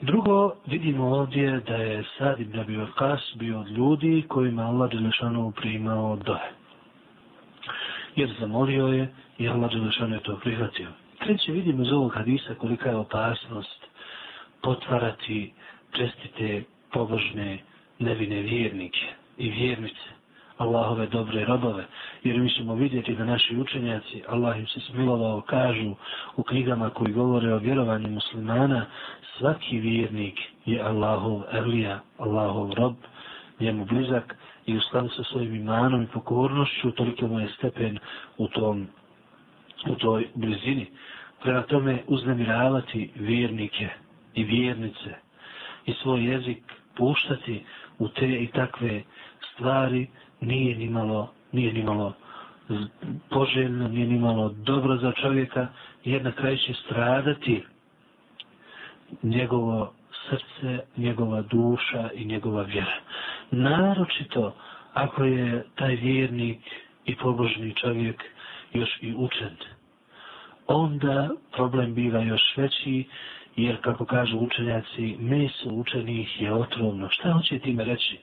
Drugo, 0.00 0.54
vidimo 0.66 1.06
ovdje 1.06 1.60
da 1.60 1.74
je 1.74 2.04
Sad 2.18 2.40
ibn 2.40 2.58
Abi 2.58 2.76
Vakas 2.76 3.20
bio 3.34 3.60
od 3.60 3.68
ljudi 3.68 4.24
kojima 4.28 4.62
Allah 4.62 4.90
Đelešanu 4.90 5.52
primao 5.56 6.16
dohe. 6.16 6.61
Jer 8.16 8.30
zamolio 8.40 8.86
je 8.86 9.08
i 9.38 9.48
Allah 9.48 9.70
Đelešanu 9.70 10.14
je 10.14 10.20
to 10.20 10.36
prihvatio. 10.36 10.88
Treće, 11.18 11.52
vidimo 11.52 11.82
iz 11.82 11.92
ovog 11.92 12.14
hadisa 12.14 12.54
kolika 12.54 12.88
je 12.88 12.96
opasnost 12.96 13.86
potvarati 14.62 15.52
čestite, 15.92 16.62
pobožne, 16.92 17.58
nevine 17.98 18.42
vjernike 18.42 19.06
i 19.38 19.50
vjernice 19.50 20.22
Allahove 20.62 21.06
dobre 21.06 21.44
robove. 21.44 21.84
Jer 22.24 22.38
mi 22.38 22.50
ćemo 22.50 22.74
vidjeti 22.74 23.14
da 23.14 23.24
naši 23.24 23.56
učenjaci, 23.56 24.22
Allah 24.28 24.58
im 24.58 24.66
se 24.66 24.80
smilovao, 24.80 25.40
kažu 25.40 25.94
u 26.36 26.42
knjigama 26.42 26.90
koji 26.90 27.12
govore 27.12 27.54
o 27.54 27.58
vjerovanju 27.58 28.08
muslimana, 28.08 28.86
svaki 29.38 29.78
vjernik 29.78 30.40
je 30.66 30.80
Allahov 30.80 31.42
elija, 31.52 32.00
Allahov 32.18 32.72
rob, 32.72 32.94
njemu 33.60 33.84
blizak 33.84 34.36
i 34.66 34.76
u 34.76 34.80
skladu 34.80 35.08
sa 35.08 35.22
svojim 35.22 35.54
imanom 35.54 36.02
i 36.02 36.06
pokornošću, 36.06 36.90
toliko 36.90 37.26
mu 37.26 37.40
je 37.40 37.48
stepen 37.58 37.98
u, 38.38 38.48
tom, 38.48 38.86
u 39.90 39.94
toj 39.94 40.28
blizini. 40.34 40.86
Prema 41.42 41.62
tome 41.62 42.02
uznemiravati 42.06 43.10
vjernike 43.14 43.88
i 44.34 44.44
vjernice 44.44 45.14
i 45.86 45.92
svoj 45.92 46.24
jezik 46.24 46.62
puštati 46.96 47.64
u 47.98 48.08
te 48.08 48.42
i 48.42 48.46
takve 48.46 49.02
stvari, 49.52 50.06
nije 50.40 50.76
ni 50.76 50.90
malo, 50.90 51.32
nije 51.52 51.72
ni 51.72 51.82
malo 51.82 52.14
poželjno, 53.30 53.88
nije 53.88 54.06
ni 54.06 54.18
malo 54.18 54.48
dobro 54.48 54.96
za 54.96 55.12
čovjeka, 55.12 55.66
jer 56.04 56.24
na 56.24 56.32
kraju 56.32 56.56
će 56.56 56.74
stradati 56.74 57.64
njegovo 59.22 59.92
srce, 60.28 60.78
njegova 60.96 61.42
duša 61.42 62.10
i 62.14 62.24
njegova 62.24 62.62
vjera. 62.62 62.94
Naročito 63.52 64.54
ako 64.94 65.24
je 65.24 65.64
taj 65.74 65.94
vjernik 65.94 66.60
i 67.04 67.16
pobožni 67.16 67.74
čovjek 67.74 68.22
još 68.72 68.98
i 69.00 69.14
učen. 69.16 69.56
Onda 70.66 71.30
problem 71.52 71.94
biva 71.94 72.20
još 72.22 72.56
veći, 72.56 73.04
jer 73.56 73.80
kako 73.80 74.04
kažu 74.04 74.38
učenjaci, 74.38 75.16
meso 75.18 75.70
učenih 75.70 76.42
je 76.42 76.52
otrovno. 76.52 77.08
Šta 77.10 77.32
hoće 77.32 77.58
time 77.58 77.84
reći? 77.84 78.18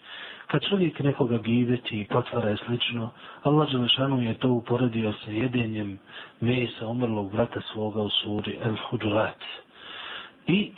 Kad 0.47 0.61
čovjek 0.69 0.99
nekoga 0.99 1.37
giveti 1.37 2.01
i 2.01 2.05
potvara 2.05 2.49
je 2.49 2.57
slično, 2.57 3.11
Allah 3.43 3.71
Đelešanu 3.71 4.21
je 4.21 4.33
to 4.33 4.49
uporedio 4.49 5.13
sa 5.25 5.31
jedenjem 5.31 5.99
mesa 6.39 6.87
umrlog 6.87 7.33
vrata 7.33 7.61
svoga 7.73 8.01
u 8.01 8.09
suri 8.09 8.57
El 8.63 8.75
Hudurat. 8.89 9.43
I 10.47 10.71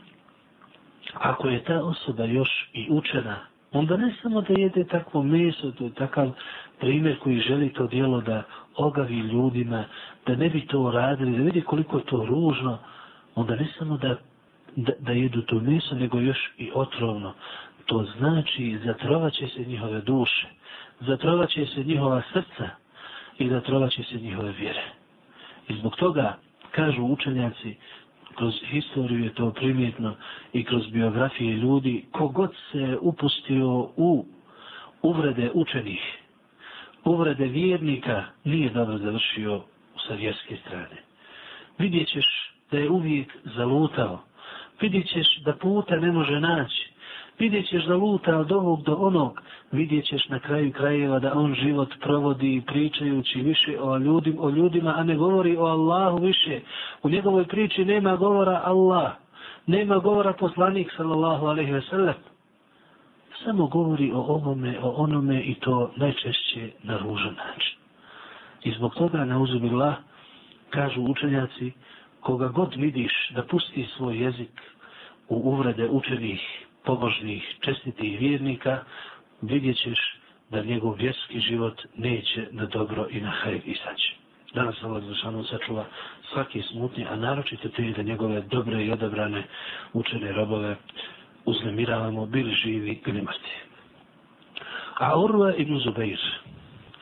ako 1.13 1.47
je 1.47 1.63
ta 1.63 1.83
osoba 1.83 2.25
još 2.25 2.69
i 2.73 2.87
učena, 2.89 3.50
onda 3.71 3.97
ne 3.97 4.13
samo 4.21 4.41
da 4.41 4.53
jede 4.57 4.83
takvo 4.83 5.23
meso, 5.23 5.71
to 5.71 5.83
je 5.83 5.93
takav 5.93 6.31
primjer 6.79 7.19
koji 7.19 7.39
želi 7.39 7.73
to 7.73 7.87
dijelo 7.87 8.21
da 8.21 8.43
ogavi 8.75 9.17
ljudima, 9.19 9.83
da 10.25 10.35
ne 10.35 10.49
bi 10.49 10.67
to 10.67 10.91
radili, 10.91 11.37
da 11.37 11.43
vidi 11.43 11.61
koliko 11.61 11.97
je 11.97 12.03
to 12.03 12.25
ružno, 12.25 12.77
onda 13.35 13.55
ne 13.55 13.67
samo 13.77 13.97
da, 13.97 14.15
da, 14.75 14.93
da 14.99 15.11
jedu 15.11 15.41
to 15.41 15.55
meso, 15.59 15.95
nego 15.95 16.19
još 16.19 16.51
i 16.57 16.71
otrovno. 16.73 17.33
To 17.85 18.05
znači 18.17 18.77
zatrovaće 18.85 19.47
se 19.47 19.65
njihove 19.65 20.01
duše, 20.01 20.47
zatrovaće 20.99 21.65
se 21.65 21.83
njihova 21.83 22.21
srca 22.33 22.69
i 23.39 23.49
zatrovaće 23.49 24.03
se 24.03 24.15
njihove 24.15 24.51
vjere. 24.51 24.83
I 25.67 25.73
zbog 25.75 25.95
toga, 25.95 26.37
kažu 26.71 27.03
učenjaci, 27.03 27.75
kroz 28.35 28.53
historiju 28.69 29.23
je 29.23 29.33
to 29.33 29.51
primjetno 29.51 30.15
i 30.53 30.63
kroz 30.63 30.87
biografije 30.87 31.55
ljudi, 31.55 32.05
kogod 32.11 32.51
se 32.71 32.97
upustio 33.01 33.67
u 33.97 34.25
uvrede 35.01 35.51
učenih, 35.53 36.01
uvrede 37.05 37.45
vjernika, 37.45 38.23
nije 38.43 38.69
dobro 38.69 38.97
završio 38.97 39.61
sa 40.07 40.13
vjerske 40.13 40.57
strane. 40.65 41.01
Vidjet 41.77 42.07
ćeš 42.07 42.25
da 42.71 42.77
je 42.77 42.89
uvijek 42.89 43.37
zalutao, 43.55 44.23
vidjet 44.81 45.07
ćeš 45.07 45.39
da 45.45 45.53
puta 45.55 45.95
ne 45.95 46.11
može 46.11 46.39
naći, 46.39 46.90
vidjet 47.39 47.67
ćeš 47.67 47.85
da 47.85 47.95
luta 47.95 48.37
od 48.37 48.51
ovog 48.51 48.83
do 48.83 48.95
onog, 48.95 49.41
vidjet 49.71 50.05
ćeš 50.05 50.29
na 50.29 50.39
kraju 50.39 50.71
krajeva 50.71 51.19
da 51.19 51.33
on 51.33 51.55
život 51.55 51.89
provodi 52.01 52.63
pričajući 52.67 53.41
više 53.41 53.81
o, 53.81 53.97
ljudim, 53.97 54.37
o 54.39 54.49
ljudima, 54.49 54.93
a 54.97 55.03
ne 55.03 55.15
govori 55.15 55.57
o 55.57 55.65
Allahu 55.65 56.17
više. 56.17 56.59
U 57.03 57.09
njegovoj 57.09 57.45
priči 57.45 57.85
nema 57.85 58.15
govora 58.15 58.61
Allah, 58.65 59.11
nema 59.67 59.97
govora 59.97 60.33
poslanik 60.33 60.91
sallallahu 60.97 61.45
alaihi 61.45 61.71
ve 61.71 61.81
sellem. 61.81 62.15
Samo 63.45 63.67
govori 63.67 64.11
o 64.11 64.19
ovome, 64.19 64.79
o 64.81 64.89
onome 64.89 65.41
i 65.41 65.55
to 65.55 65.91
najčešće 65.95 66.69
na 66.83 66.97
ružan 66.97 67.33
način. 67.33 67.77
I 68.63 68.71
zbog 68.71 68.95
toga, 68.95 69.25
na 69.25 69.39
uzubillah, 69.39 69.95
kažu 70.69 71.01
učenjaci, 71.01 71.71
koga 72.21 72.47
god 72.47 72.75
vidiš 72.75 73.31
da 73.35 73.43
pusti 73.43 73.87
svoj 73.97 74.23
jezik 74.23 74.61
u 75.29 75.35
uvrede 75.35 75.89
učenih 75.89 76.67
pobožnih, 76.85 77.43
čestitih 77.61 78.19
vjernika, 78.19 78.83
vidjet 79.41 79.77
ćeš 79.77 79.99
da 80.49 80.63
njegov 80.63 80.93
vjerski 80.93 81.39
život 81.39 81.81
neće 81.95 82.47
na 82.51 82.65
dobro 82.65 83.07
i 83.09 83.21
na 83.21 83.29
hajr 83.29 83.61
izaći. 83.65 84.15
Danas 84.53 84.83
Allah 84.83 85.03
Zašanu 85.03 85.43
sačuva 85.43 85.85
svaki 86.33 86.61
smutni, 86.61 87.05
a 87.09 87.15
naročito 87.15 87.69
te 87.69 87.93
da 87.95 88.01
njegove 88.01 88.41
dobre 88.41 88.85
i 88.85 88.91
odabrane 88.91 89.43
učene 89.93 90.31
robove 90.31 90.75
uznemiravamo, 91.45 92.25
bili 92.25 92.53
živi 92.53 93.01
ili 93.05 93.21
mrtvi. 93.21 93.55
A 94.97 95.19
Urva 95.19 95.53
ibn 95.55 95.79
Zubair 95.79 96.19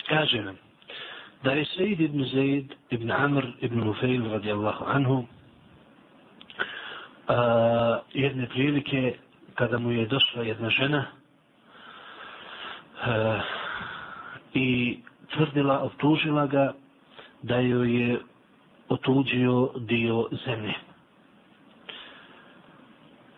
kaže 0.10 0.42
nam 0.42 0.58
da 1.44 1.52
je 1.52 1.66
Sejid 1.66 2.00
ibn 2.00 2.24
Zaid 2.24 2.74
ibn 2.90 3.12
Amr 3.12 3.46
ibn 3.62 3.80
Nufeil 3.80 4.32
radijallahu 4.32 4.86
anhu 4.88 5.26
a, 7.28 8.00
jedne 8.14 8.48
prilike 8.48 9.16
kada 9.60 9.76
mu 9.80 9.92
je 9.92 10.06
došla 10.08 10.44
jedna 10.44 10.70
žena 10.70 11.06
uh, 13.04 13.42
i 14.54 15.00
tvrdila, 15.34 15.80
optužila 15.80 16.48
ga 16.48 16.74
da 17.44 17.60
joj 17.60 18.02
je 18.02 18.20
otuđio 18.90 19.70
dio 19.76 20.28
zemlje. 20.46 20.74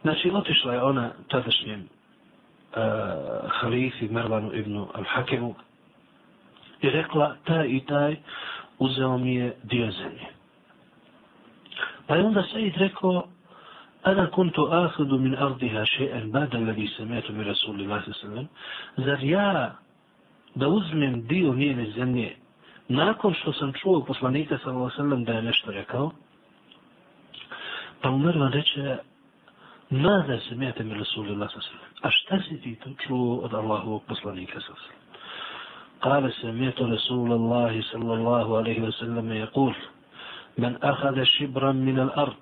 Znači, 0.01 0.31
otišla 0.33 0.73
je 0.73 0.83
ona 0.83 1.11
tadašnjem 1.27 1.81
uh, 1.81 2.77
halifi 3.49 4.07
Mervanu 4.07 4.53
ibn 4.53 4.77
al-Hakemu 4.77 5.53
i 6.81 6.89
rekla, 6.89 7.35
taj 7.43 7.67
i 7.67 7.85
taj 7.85 8.15
uzeo 8.79 9.17
mi 9.17 9.35
je 9.35 9.55
dio 9.63 9.91
zemlje. 9.91 10.25
Pa 12.07 12.15
je 12.15 12.23
onda 12.25 12.43
Said 12.43 12.77
rekao, 12.77 13.27
أنا 14.07 14.25
كنت 14.25 14.59
آخذ 14.59 15.09
من 15.17 15.35
أرضها 15.35 15.83
شيئا 15.83 16.31
بعد 16.33 16.55
الذي 16.55 16.87
سمعت 16.87 17.31
من 17.31 17.43
رسول 17.49 17.81
الله 17.81 18.01
صلى 18.01 18.09
الله 18.09 18.17
عليه 18.17 18.25
وسلم. 18.25 18.47
زر 19.05 19.23
يا 19.23 19.75
دوز 20.55 20.93
من 20.93 21.27
ديو 21.27 21.53
نين 21.53 21.79
الزنة 21.79 22.29
ناكم 22.89 23.33
شو 23.33 23.51
سنشوه؟ 23.51 24.01
بسلانيك 24.09 24.49
صلى 24.53 24.73
الله 24.73 24.89
عليه 24.91 25.01
وسلم 25.01 25.23
دا 25.23 25.41
نشتركو 25.41 26.11
فأمر 28.01 28.37
ودك 28.37 28.73
ماذا 29.91 30.35
سمعت 30.49 30.81
من 30.81 30.95
رسول 30.99 31.27
الله 31.29 31.47
صلى 31.47 31.57
الله 31.57 31.67
عليه 31.67 31.71
وسلم؟ 31.71 31.91
أشتسفي 32.09 32.71
تنشو 32.83 33.45
أد 33.45 33.55
الله 33.55 34.01
بسلانيك 34.09 34.49
صلى 34.49 34.61
الله 34.65 34.81
عليه 34.81 34.89
وسلم. 34.89 35.01
قال 36.01 36.23
سمعت 36.41 36.79
رسول 36.81 37.31
الله 37.31 37.73
صلى 37.81 38.13
الله 38.13 38.57
عليه 38.57 38.79
وسلم 38.81 39.27
يقول 39.31 39.75
من 40.57 40.73
أخذ 40.83 41.23
شبرا 41.23 41.71
من 41.71 41.99
الأرض 41.99 42.35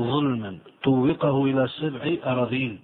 ظلما 0.00 0.58
توقه 0.82 1.44
إلى 1.44 1.68
سبع 1.68 2.02
أراضين 2.32 2.80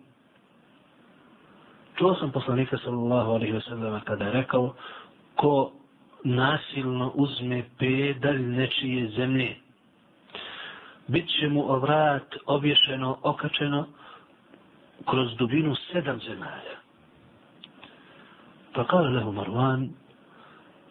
Čuo 1.95 2.15
sam 2.19 2.33
poslanika 2.35 2.75
sallallahu 2.83 3.39
alaihi 3.39 3.55
wa 3.55 3.63
sallam 3.71 4.01
kada 4.03 4.25
je 4.25 4.33
rekao 4.43 4.75
ko 5.39 5.73
nasilno 6.25 7.13
uzme 7.15 7.63
pedalj 7.79 8.43
nečije 8.43 9.09
zemlje 9.15 9.57
bit 11.09 11.29
će 11.41 11.49
mu 11.49 11.63
ovrat 11.73 12.35
obješeno, 12.47 13.19
okačeno 13.23 13.87
kroz 15.07 15.37
dubinu 15.37 15.75
sedam 15.93 16.21
zemalja. 16.21 16.77
Pa 18.75 18.85
kao 18.85 19.01
lehu 19.03 19.33
Marwan 19.33 19.89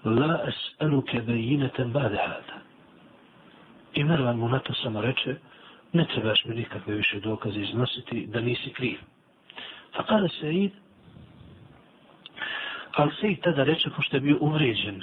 la 0.06 0.40
es'aluke 0.48 1.22
bejineten 1.22 1.92
bade 1.92 2.18
hada. 2.18 2.58
I 3.94 4.04
Marwan 4.04 4.38
mu 4.38 4.50
na 4.50 4.60
to 4.60 4.74
samo 4.74 5.02
reče 5.02 5.36
ne 5.93 6.07
trebaš 6.07 6.45
mi 6.45 6.55
nikakve 6.55 6.95
više 6.95 7.21
dokaze 7.21 7.61
iznositi 7.61 8.27
da 8.27 8.41
nisi 8.41 8.71
kriv. 8.71 8.99
Pa 9.97 10.03
kada 10.03 10.29
se 10.29 10.55
id, 10.55 10.73
ali 12.93 13.13
se 13.21 13.29
i 13.29 13.37
tada 13.37 13.65
reče, 13.65 13.91
pošto 13.97 14.17
je 14.17 14.21
bio 14.21 14.37
uvređen 14.41 15.03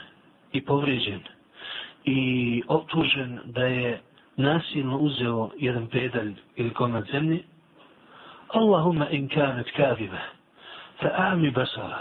i 0.53 0.65
povređen 0.65 1.19
i 2.05 2.61
optužen 2.67 3.39
da 3.45 3.65
je 3.65 4.01
nasilno 4.37 4.97
uzeo 4.97 5.49
jedan 5.57 5.87
pedalj 5.87 6.33
ili 6.55 6.73
komad 6.73 7.05
zemlje, 7.11 7.43
Allahumma 8.47 9.09
in 9.09 9.27
kanet 9.29 9.71
kaviva, 9.75 10.19
fa 11.01 11.09
a'mi 11.17 11.51
basara, 11.51 11.99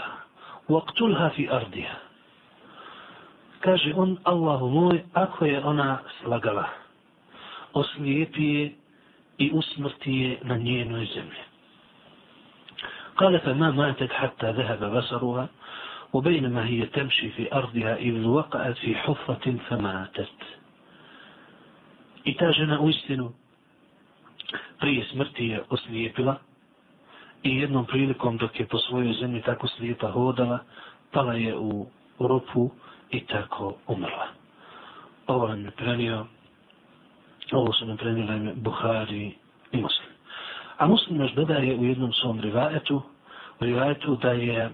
waqtulha 0.69 1.29
fi 1.35 1.47
ardija. 1.51 1.95
Kaže 3.59 3.93
on, 3.95 4.17
Allahu 4.23 4.69
moj, 4.69 5.03
ako 5.13 5.45
je 5.45 5.63
ona 5.63 5.99
slagala, 6.21 6.84
oslijepi 7.74 8.44
je 8.54 8.72
i 9.38 9.50
usmrti 9.52 10.12
je 10.12 10.38
na 10.42 10.56
njenoj 10.56 11.06
zemlji. 11.14 11.40
قال 13.20 13.40
فما 13.40 13.70
ماتت 13.70 14.12
حتى 14.12 14.50
ذهب 14.52 14.96
بصرها 14.96 15.48
وبينما 16.12 16.66
هي 16.66 16.86
تمشي 16.86 17.28
في 17.30 17.54
أرضها 17.54 17.96
إذ 17.96 18.24
وقعت 18.26 18.76
في 18.78 18.94
حفرة 18.94 19.56
فماتت 19.68 20.32
I 22.24 22.34
ta 22.36 22.52
žena 22.52 22.80
u 22.80 22.88
istinu 22.90 23.32
prije 24.80 25.04
smrti 25.04 25.46
je 25.46 25.62
oslijepila 25.70 26.36
i 27.42 27.56
jednom 27.56 27.86
prilikom 27.86 28.36
dok 28.36 28.60
je 28.60 28.66
po 28.66 28.78
svojoj 28.78 29.12
zemlji 29.12 29.42
tako 29.42 29.66
slijepa 29.68 30.10
hodala, 30.10 30.58
pala 31.12 31.34
je 31.34 31.56
u 31.58 31.86
rupu 32.18 32.70
i 33.10 33.20
tako 33.20 33.74
umrla. 33.86 34.26
Ovo 35.26 35.48
nam 35.48 35.64
je 35.64 35.70
prenio 35.70 36.26
Ovo 37.51 37.73
su 37.73 37.85
nam 37.85 37.97
prenijeli 37.97 38.53
Buhari 38.55 39.35
i 39.71 39.77
Muslim. 39.77 40.09
A 40.77 40.87
Muslim 40.87 41.21
još 41.21 41.33
dodaje 41.33 41.75
u 41.75 41.85
jednom 41.85 42.13
svom 42.13 42.39
rivajetu, 42.39 43.01
u 43.59 43.63
rivajetu 43.65 44.15
da 44.15 44.31
je 44.31 44.71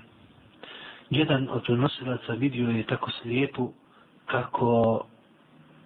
jedan 1.09 1.49
od 1.49 1.63
prenosilaca 1.63 2.33
vidio 2.33 2.69
je 2.69 2.83
tako 2.83 3.11
slijepu 3.11 3.73
kako 4.25 5.01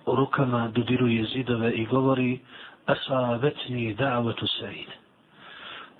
rukama 0.05 0.67
dodiruje 0.67 1.25
zidove 1.25 1.71
i 1.71 1.85
govori 1.85 2.39
asa 2.85 3.35
vetni 3.35 3.95
da'vatu 3.95 4.47
sa'id. 4.59 4.89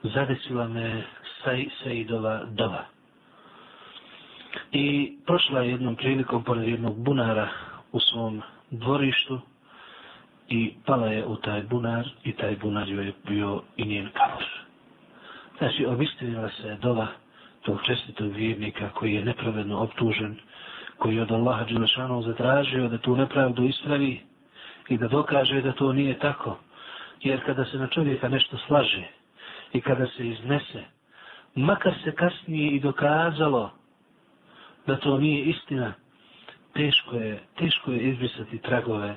zadesila 0.04 0.67
me 0.67 1.04
saj, 1.43 1.65
Saidova 1.84 2.45
dava. 2.45 2.86
I 4.71 5.17
prošla 5.26 5.60
je 5.62 5.71
jednom 5.71 5.95
prilikom 5.95 6.43
pored 6.43 6.67
jednog 6.67 7.04
bunara 7.04 7.50
u 7.91 8.00
svom 8.00 8.41
dvorištu 8.71 9.41
i 10.49 10.73
pala 10.86 11.08
je 11.08 11.25
u 11.25 11.36
taj 11.36 11.63
bunar 11.63 12.08
i 12.23 12.31
taj 12.31 12.55
bunar 12.55 12.89
joj 12.89 13.05
je 13.05 13.13
bio 13.27 13.62
i 13.77 13.86
njen 13.86 14.10
kabor. 14.13 14.45
Znači, 15.58 15.86
obistinila 15.86 16.49
se 16.49 16.77
dova 16.81 17.08
tog 17.62 17.79
čestitog 17.86 18.31
vjernika 18.31 18.89
koji 18.89 19.13
je 19.13 19.25
nepravedno 19.25 19.79
optužen, 19.79 20.36
koji 20.97 21.15
je 21.15 21.21
od 21.21 21.31
Allaha 21.31 21.63
Đelešanov 21.63 22.21
zatražio 22.21 22.88
da 22.88 22.97
tu 22.97 23.15
nepravdu 23.15 23.63
ispravi 23.63 24.21
i 24.89 24.97
da 24.97 25.08
dokaže 25.08 25.62
da 25.62 25.71
to 25.71 25.93
nije 25.93 26.19
tako. 26.19 26.58
Jer 27.21 27.45
kada 27.45 27.65
se 27.65 27.77
na 27.77 27.88
čovjeka 27.88 28.29
nešto 28.29 28.58
slaže 28.58 29.03
i 29.73 29.81
kada 29.81 30.08
se 30.08 30.27
iznese, 30.27 30.84
makar 31.55 31.93
se 32.03 32.12
kasnije 32.15 32.71
i 32.71 32.79
dokazalo 32.79 33.71
da 34.88 34.95
to 34.97 35.17
nije 35.17 35.45
istina, 35.45 35.93
teško 36.73 37.15
je, 37.15 37.39
teško 37.58 37.91
je 37.91 37.99
izbrisati 37.99 38.58
tragove 38.58 39.15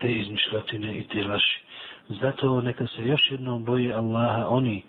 te 0.00 0.12
izmišljotine 0.12 0.98
i 0.98 1.02
te 1.02 1.24
laži. 1.24 1.58
Zato 2.08 2.60
neka 2.60 2.86
se 2.86 3.06
još 3.06 3.30
jednom 3.30 3.64
boji 3.64 3.92
Allaha 3.92 4.46
oni 4.48 4.82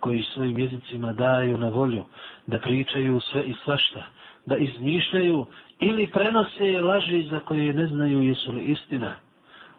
koji 0.00 0.22
svojim 0.22 0.58
jezicima 0.58 1.12
daju 1.12 1.58
na 1.58 1.68
volju 1.68 2.04
da 2.46 2.58
pričaju 2.58 3.20
sve 3.20 3.44
i 3.44 3.54
svašta, 3.64 4.02
da 4.46 4.56
izmišljaju 4.56 5.46
ili 5.80 6.06
prenose 6.06 6.80
laži 6.80 7.22
za 7.30 7.40
koje 7.40 7.72
ne 7.72 7.86
znaju 7.86 8.22
jesu 8.22 8.52
li 8.52 8.62
istina. 8.62 9.14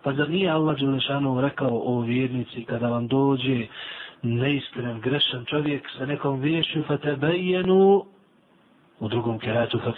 Pa 0.03 0.13
zar 0.13 0.29
nije 0.29 0.49
Allah 0.49 0.79
Đelešanu 0.79 1.41
rekao 1.41 1.81
o 1.85 2.01
vjernici 2.01 2.63
kada 2.63 2.87
vam 2.87 3.07
dođe 3.07 3.67
neiskren, 4.21 5.01
grešan 5.01 5.45
čovjek 5.45 5.89
sa 5.97 6.05
nekom 6.05 6.41
vješu 6.41 6.83
fatebejenu 6.87 8.05
u 8.99 9.07
drugom 9.07 9.39
keratu 9.39 9.79
fa. 9.79 9.91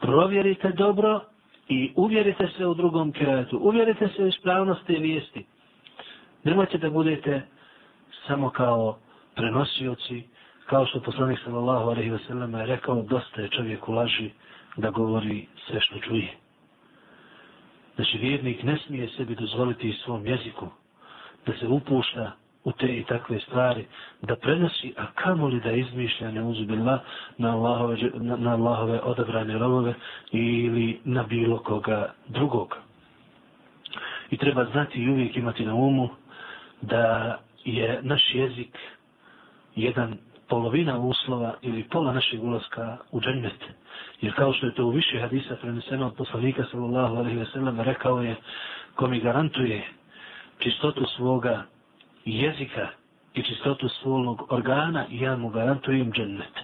Provjerite 0.00 0.72
dobro 0.72 1.20
i 1.68 1.92
uvjerite 1.96 2.48
se 2.56 2.66
u 2.66 2.74
drugom 2.74 3.12
kiratu, 3.12 3.58
Uvjerite 3.58 4.08
se 4.08 4.22
u 4.22 4.26
ispravnost 4.26 4.86
te 4.86 4.92
vijesti. 4.92 5.44
Nemojte 6.44 6.78
da 6.78 6.90
budete 6.90 7.42
samo 8.26 8.50
kao 8.50 8.98
prenosioci, 9.34 10.22
kao 10.66 10.86
što 10.86 11.00
poslanik 11.00 11.38
sallallahu 11.44 11.90
alaihi 11.90 12.10
wa 12.10 12.26
sallam 12.26 12.54
je 12.54 12.66
rekao, 12.66 13.02
dosta 13.02 13.40
je 13.40 13.48
čovjek 13.48 13.88
u 13.88 13.92
laži 13.92 14.30
da 14.76 14.90
govori 14.90 15.46
sve 15.66 15.80
što 15.80 15.98
čuje. 15.98 16.30
Znači, 17.94 18.18
vjernik 18.18 18.62
ne 18.62 18.78
smije 18.86 19.08
sebi 19.08 19.34
dozvoliti 19.34 19.92
svom 20.04 20.26
jeziku 20.26 20.68
da 21.46 21.52
se 21.52 21.68
upušta 21.68 22.32
u 22.64 22.72
te 22.72 22.86
i 22.86 23.04
takve 23.04 23.40
stvari, 23.40 23.86
da 24.22 24.36
prenosi, 24.36 24.94
a 24.96 25.06
kamo 25.14 25.48
li 25.48 25.60
da 25.60 25.72
izmišlja 25.72 26.30
neuzubila 26.30 26.98
na 27.38 27.52
Allahove, 27.52 27.96
na, 28.14 28.36
na 28.36 28.52
Allahove 28.52 29.00
odabrane 29.00 29.58
robove 29.58 29.94
ili 30.32 31.00
na 31.04 31.22
bilo 31.22 31.58
koga 31.58 32.12
drugog. 32.28 32.76
I 34.30 34.36
treba 34.36 34.64
znati 34.64 35.02
i 35.02 35.10
uvijek 35.10 35.36
imati 35.36 35.66
na 35.66 35.74
umu 35.74 36.08
da 36.82 37.38
je 37.64 38.00
naš 38.02 38.34
jezik 38.34 38.78
jedan 39.76 40.18
polovina 40.48 40.98
uslova 40.98 41.54
ili 41.62 41.84
pola 41.84 42.12
našeg 42.12 42.44
ulaska 42.44 42.96
u 43.12 43.20
džennet. 43.20 43.60
Jer 44.20 44.34
kao 44.34 44.52
što 44.52 44.66
je 44.66 44.74
to 44.74 44.86
u 44.86 44.90
više 44.90 45.20
hadisa 45.20 45.56
preneseno 45.56 46.06
od 46.06 46.14
poslanika 46.14 46.64
sallallahu 46.70 47.16
alaihi 47.16 47.38
ve 47.38 47.46
sellem 47.46 47.80
rekao 47.80 48.22
je 48.22 48.36
ko 48.94 49.06
mi 49.06 49.20
garantuje 49.20 49.84
čistotu 50.58 51.06
svoga 51.16 51.64
jezika 52.24 52.88
i 53.34 53.42
čistotu 53.42 53.88
svojnog 53.88 54.52
organa 54.52 55.06
ja 55.10 55.36
mu 55.36 55.48
garantujem 55.48 56.12
džennet. 56.12 56.54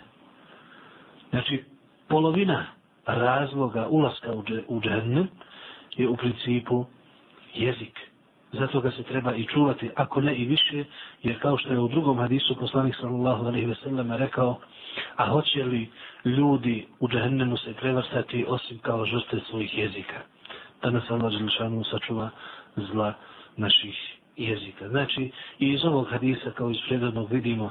Znači, 1.30 1.64
polovina 2.08 2.66
razloga 3.06 3.86
ulaska 3.88 4.32
u 4.68 4.80
džennet 4.80 5.30
je 5.96 6.08
u 6.08 6.16
principu 6.16 6.84
jezik 7.54 8.10
zato 8.52 8.80
ga 8.80 8.90
se 8.90 9.02
treba 9.02 9.34
i 9.34 9.46
čuvati, 9.46 9.90
ako 9.96 10.20
ne 10.20 10.34
i 10.36 10.44
više, 10.44 10.84
jer 11.22 11.40
kao 11.40 11.58
što 11.58 11.72
je 11.72 11.78
u 11.78 11.88
drugom 11.88 12.18
hadisu 12.18 12.56
poslanik 12.56 12.96
sallallahu 13.00 13.46
alaihi 13.46 13.66
ve 13.66 13.74
sellem 13.74 14.12
rekao, 14.12 14.58
a 15.16 15.26
hoće 15.26 15.64
li 15.64 15.90
ljudi 16.24 16.86
u 17.00 17.08
džahennemu 17.08 17.56
se 17.56 17.74
prevrstati 17.74 18.44
osim 18.48 18.78
kao 18.78 19.06
žrste 19.06 19.40
svojih 19.50 19.78
jezika. 19.78 20.20
Da 20.82 20.90
nas 20.90 21.10
Allah 21.10 21.32
Đelšanu 21.32 21.84
sačuva 21.84 22.30
zla 22.76 23.14
naših 23.56 24.19
jezika. 24.36 24.88
Znači, 24.88 25.30
i 25.58 25.68
iz 25.68 25.84
ovog 25.84 26.08
hadisa 26.10 26.50
kao 26.50 26.70
iz 26.70 26.78
predodnog 26.88 27.32
vidimo 27.32 27.70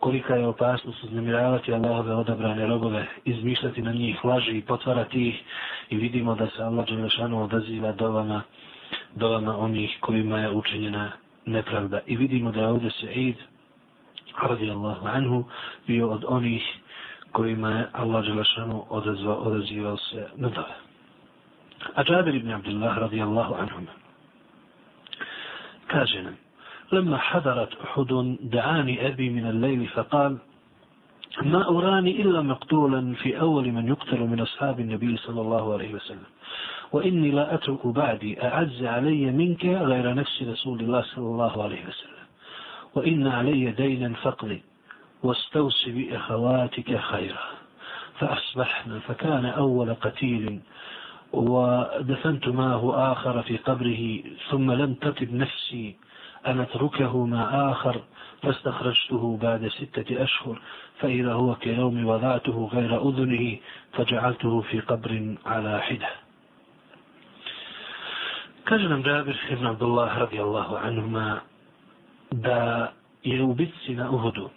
kolika 0.00 0.34
je 0.34 0.46
opasnost 0.46 1.04
uznemiravati 1.04 1.72
Allahove 1.72 2.14
odabrane 2.14 2.66
robove, 2.66 3.06
izmišljati 3.24 3.82
na 3.82 3.92
njih 3.92 4.24
laži 4.24 4.58
i 4.58 4.62
potvarati 4.62 5.28
ih 5.28 5.42
i 5.90 5.96
vidimo 5.96 6.34
da 6.34 6.46
se 6.46 6.62
Allah 6.62 6.86
Đelešanu 6.86 7.44
odaziva 7.44 7.92
dovama, 7.92 8.42
dovama 9.14 9.58
onih 9.58 9.96
kojima 10.00 10.38
je 10.38 10.50
učinjena 10.50 11.12
nepravda. 11.46 12.00
I 12.06 12.16
vidimo 12.16 12.52
da 12.52 12.60
je 12.60 12.68
ovdje 12.68 12.90
se 12.90 13.06
Eid, 13.06 13.36
radijallahu 14.42 15.06
anhu, 15.06 15.44
bio 15.86 16.08
od 16.08 16.24
onih 16.28 16.62
kojima 17.32 17.70
je 17.70 17.88
Allah 17.92 18.24
Đelešanu 18.24 18.84
odazvao, 18.88 19.36
odazivao 19.36 19.96
se 19.96 20.28
na 20.36 20.48
dove. 20.48 20.74
A 21.94 22.04
Džabir 22.04 22.34
ibn 22.34 22.52
Abdullah 22.52 22.98
radijallahu 22.98 23.54
anhu 23.54 23.99
nam 25.92 26.34
لما 26.92 27.18
حضرت 27.18 27.68
أحد 27.84 28.36
دعاني 28.40 29.06
أبي 29.06 29.30
من 29.30 29.46
الليل 29.46 29.86
فقال 29.86 30.38
ما 31.42 31.68
أراني 31.68 32.22
إلا 32.22 32.42
مقتولا 32.42 33.14
في 33.14 33.40
أول 33.40 33.72
من 33.72 33.88
يقتل 33.88 34.20
من 34.20 34.40
أصحاب 34.40 34.80
النبي 34.80 35.16
صلى 35.16 35.40
الله 35.40 35.72
عليه 35.72 35.94
وسلم. 35.94 36.26
وإني 36.92 37.30
لا 37.30 37.54
أترك 37.54 37.86
بعدي 37.86 38.42
أعز 38.44 38.84
علي 38.84 39.30
منك 39.30 39.64
غير 39.64 40.14
نفس 40.14 40.42
رسول 40.42 40.80
الله 40.80 41.02
صلى 41.02 41.24
الله 41.24 41.62
عليه 41.62 41.82
وسلم. 41.86 42.26
وإن 42.94 43.26
علي 43.26 43.70
دينا 43.70 44.14
فقضي 44.14 44.62
واستوص 45.22 45.88
بأخواتك 45.88 46.96
خيرا. 46.96 47.46
فأصبحنا 48.18 48.98
فكان 48.98 49.44
أول 49.46 49.94
قتيل 49.94 50.60
ودفنت 51.32 52.48
معه 52.48 53.12
آخر 53.12 53.42
في 53.42 53.56
قبره 53.56 54.22
ثم 54.50 54.72
لم 54.72 54.94
تطب 54.94 55.34
نفسي. 55.34 55.96
أن 56.46 56.60
أتركه 56.60 57.26
مع 57.26 57.70
آخر 57.72 58.00
فاستخرجته 58.42 59.38
بعد 59.42 59.68
ستة 59.68 60.22
أشهر. 60.22 60.60
فإذا 61.00 61.32
هو 61.32 61.54
كيوم 61.54 62.06
وضعته 62.06 62.70
غير 62.72 63.08
أذنه 63.08 63.58
فجعلته 63.92 64.60
في 64.60 64.80
قبر 64.80 65.34
على 65.46 65.80
حدة. 65.80 66.08
Kaže 68.64 68.88
nam 68.88 69.02
Džabir 69.02 69.34
ibn 69.50 69.66
Abdullah 69.66 70.18
radijallahu 70.18 70.76
anhuma 70.76 71.40
da 72.30 72.92
je 73.22 73.42
u 73.42 73.54
bitci 73.54 73.94
na 73.94 74.10
Uhudu, 74.10 74.50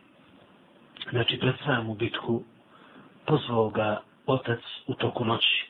znači 1.11 1.39
pred 1.39 1.55
samu 1.65 1.95
bitku, 1.95 2.43
pozvao 3.25 3.69
ga 3.69 4.01
otac 4.27 4.59
u 4.87 4.93
toku 4.93 5.25
noći. 5.25 5.62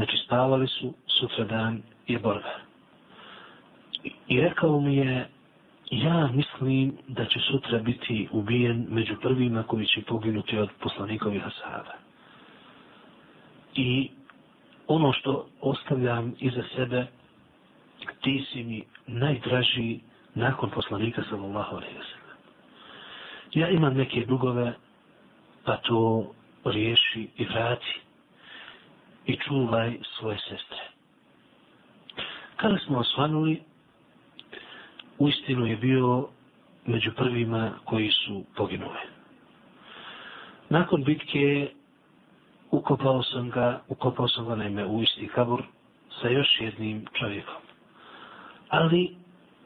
Znači 0.00 0.16
spavali 0.16 0.68
su, 0.68 0.94
sutradan 1.06 1.82
je 2.06 2.18
borba. 2.18 2.54
I 4.28 4.40
rekao 4.40 4.80
mi 4.80 4.96
je, 4.96 5.28
ja 5.90 6.30
mislim 6.34 6.96
da 7.08 7.24
će 7.24 7.38
sutra 7.40 7.78
biti 7.78 8.28
ubijen 8.32 8.86
među 8.90 9.16
prvima 9.22 9.62
koji 9.62 9.86
će 9.86 10.02
poginuti 10.02 10.58
od 10.58 10.68
poslanikovih 10.80 11.42
asaba. 11.46 11.92
I 13.74 14.10
ono 14.86 15.12
što 15.12 15.46
ostavljam 15.60 16.34
iza 16.38 16.62
sebe, 16.76 17.06
ti 18.22 18.44
si 18.52 18.64
mi 18.64 18.84
najdraži 19.06 20.00
nakon 20.34 20.70
poslanika 20.70 21.22
sallallahu 21.30 21.76
alaihi 21.76 21.94
wa 21.94 22.04
sallam. 22.12 22.36
Ja 23.52 23.68
imam 23.68 23.94
neke 23.94 24.24
dugove, 24.26 24.72
pa 25.64 25.76
to 25.76 26.26
riješi 26.64 27.28
i 27.36 27.44
vrati 27.44 28.00
i 29.26 29.36
čuvaj 29.36 29.98
svoje 30.18 30.38
sestre. 30.38 30.78
Kada 32.56 32.78
smo 32.78 32.98
osvanuli, 32.98 33.62
u 35.18 35.28
istinu 35.28 35.66
je 35.66 35.76
bio 35.76 36.28
među 36.86 37.10
prvima 37.16 37.72
koji 37.84 38.10
su 38.10 38.44
poginuli. 38.56 39.00
Nakon 40.68 41.04
bitke 41.04 41.70
ukopao 42.70 43.22
sam 43.22 43.50
ga, 43.50 43.82
ukopao 43.88 44.28
sam 44.28 44.48
ga 44.48 44.54
naime 44.54 44.86
u 44.86 45.02
isti 45.02 45.28
kabur 45.28 45.62
sa 46.20 46.28
još 46.28 46.60
jednim 46.60 47.06
čovjekom 47.18 47.70
ali 48.70 49.16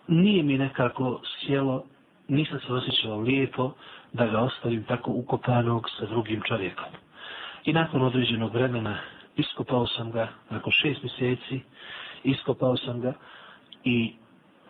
nije 0.09 0.43
mi 0.43 0.59
nekako 0.59 1.21
sjelo, 1.25 1.85
nisam 2.29 2.61
se 2.61 2.73
osjećao 2.73 3.21
lijepo 3.21 3.73
da 4.13 4.27
ga 4.27 4.41
ostavim 4.41 4.85
tako 4.85 5.11
ukopanog 5.11 5.91
sa 5.99 6.07
drugim 6.07 6.43
čovjekom. 6.49 6.89
I 7.65 7.73
nakon 7.73 8.03
određenog 8.03 8.53
vremena 8.53 8.99
iskopao 9.37 9.87
sam 9.87 10.11
ga, 10.11 10.29
nakon 10.51 10.73
šest 10.73 11.03
mjeseci, 11.03 11.61
iskopao 12.25 12.77
sam 12.77 13.01
ga 13.01 13.13
i 13.85 14.15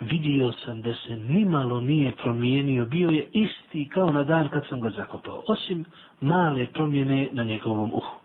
vidio 0.00 0.52
sam 0.52 0.82
da 0.82 0.94
se 0.94 1.16
nimalo 1.16 1.80
nije 1.80 2.12
promijenio, 2.12 2.84
bio 2.84 3.10
je 3.10 3.28
isti 3.32 3.88
kao 3.88 4.10
na 4.10 4.24
dan 4.24 4.48
kad 4.48 4.66
sam 4.68 4.80
ga 4.80 4.90
zakopao, 4.90 5.42
osim 5.48 5.84
male 6.20 6.66
promjene 6.66 7.28
na 7.32 7.44
njegovom 7.44 7.90
uhu. 7.94 8.16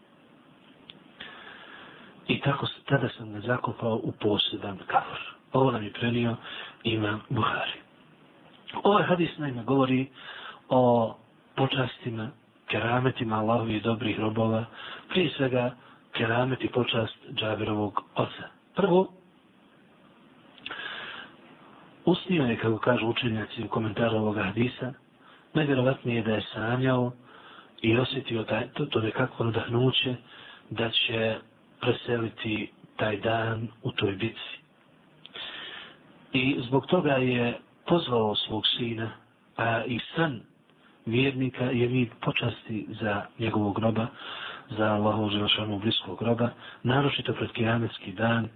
I 2.28 2.42
tako 2.42 2.68
tada 2.86 3.10
sam 3.18 3.34
ga 3.34 3.40
zakopao 3.40 4.00
u 4.04 4.12
poseban 4.12 4.78
kavor. 4.88 5.20
Ovo 5.54 5.72
nam 5.72 5.84
je 5.84 5.94
prenio 5.94 6.36
Imam 6.84 7.22
Buhari. 7.30 7.80
Ovaj 8.84 9.04
hadis 9.04 9.38
najme 9.38 9.64
govori 9.64 10.08
o 10.70 11.16
počastima, 11.56 12.30
kerametima 12.68 13.36
Allahovi 13.40 13.80
dobrih 13.80 14.20
robova, 14.20 14.66
prije 15.10 15.30
svega 15.38 15.76
keramet 16.14 16.64
i 16.64 16.68
počast 16.68 17.16
Džaberovog 17.34 18.02
oca. 18.16 18.44
Prvo, 18.76 19.08
usnio 22.06 22.44
je, 22.44 22.58
kako 22.58 22.78
kažu 22.78 23.08
učenjaci 23.08 23.64
u 23.64 23.68
komentaru 23.68 24.18
ovoga 24.18 24.44
hadisa, 24.44 24.94
najvjerovatnije 25.54 26.16
je 26.16 26.24
da 26.24 26.34
je 26.34 26.46
sanjao 26.54 27.12
i 27.82 27.98
osjetio 27.98 28.44
taj, 28.44 28.68
to, 28.74 28.86
to 28.86 29.00
nekako 29.02 29.44
nadahnuće 29.44 30.16
da 30.70 30.90
će 30.90 31.38
preseliti 31.82 32.72
taj 32.96 33.18
dan 33.18 33.68
u 33.84 33.92
toj 33.92 34.12
bitci. 34.12 34.60
I 36.34 36.58
zbog 36.68 36.86
toga 36.86 37.12
je 37.12 37.58
pozvao 37.88 38.36
svog 38.36 38.64
sina, 38.78 39.12
a 39.58 39.84
i 39.86 40.00
san 40.16 40.42
vjernika 41.06 41.64
je 41.66 41.88
vid 41.88 42.10
počasti 42.22 42.88
za 43.02 43.26
njegovog 43.40 43.76
groba, 43.76 44.08
za 44.70 44.86
Allahu 44.94 45.30
želešanu 45.30 45.80
bliskog 45.80 46.20
groba, 46.20 46.50
naročito 46.84 47.34
pred 47.34 47.52
kijametski 47.52 48.12
dan, 48.12 48.48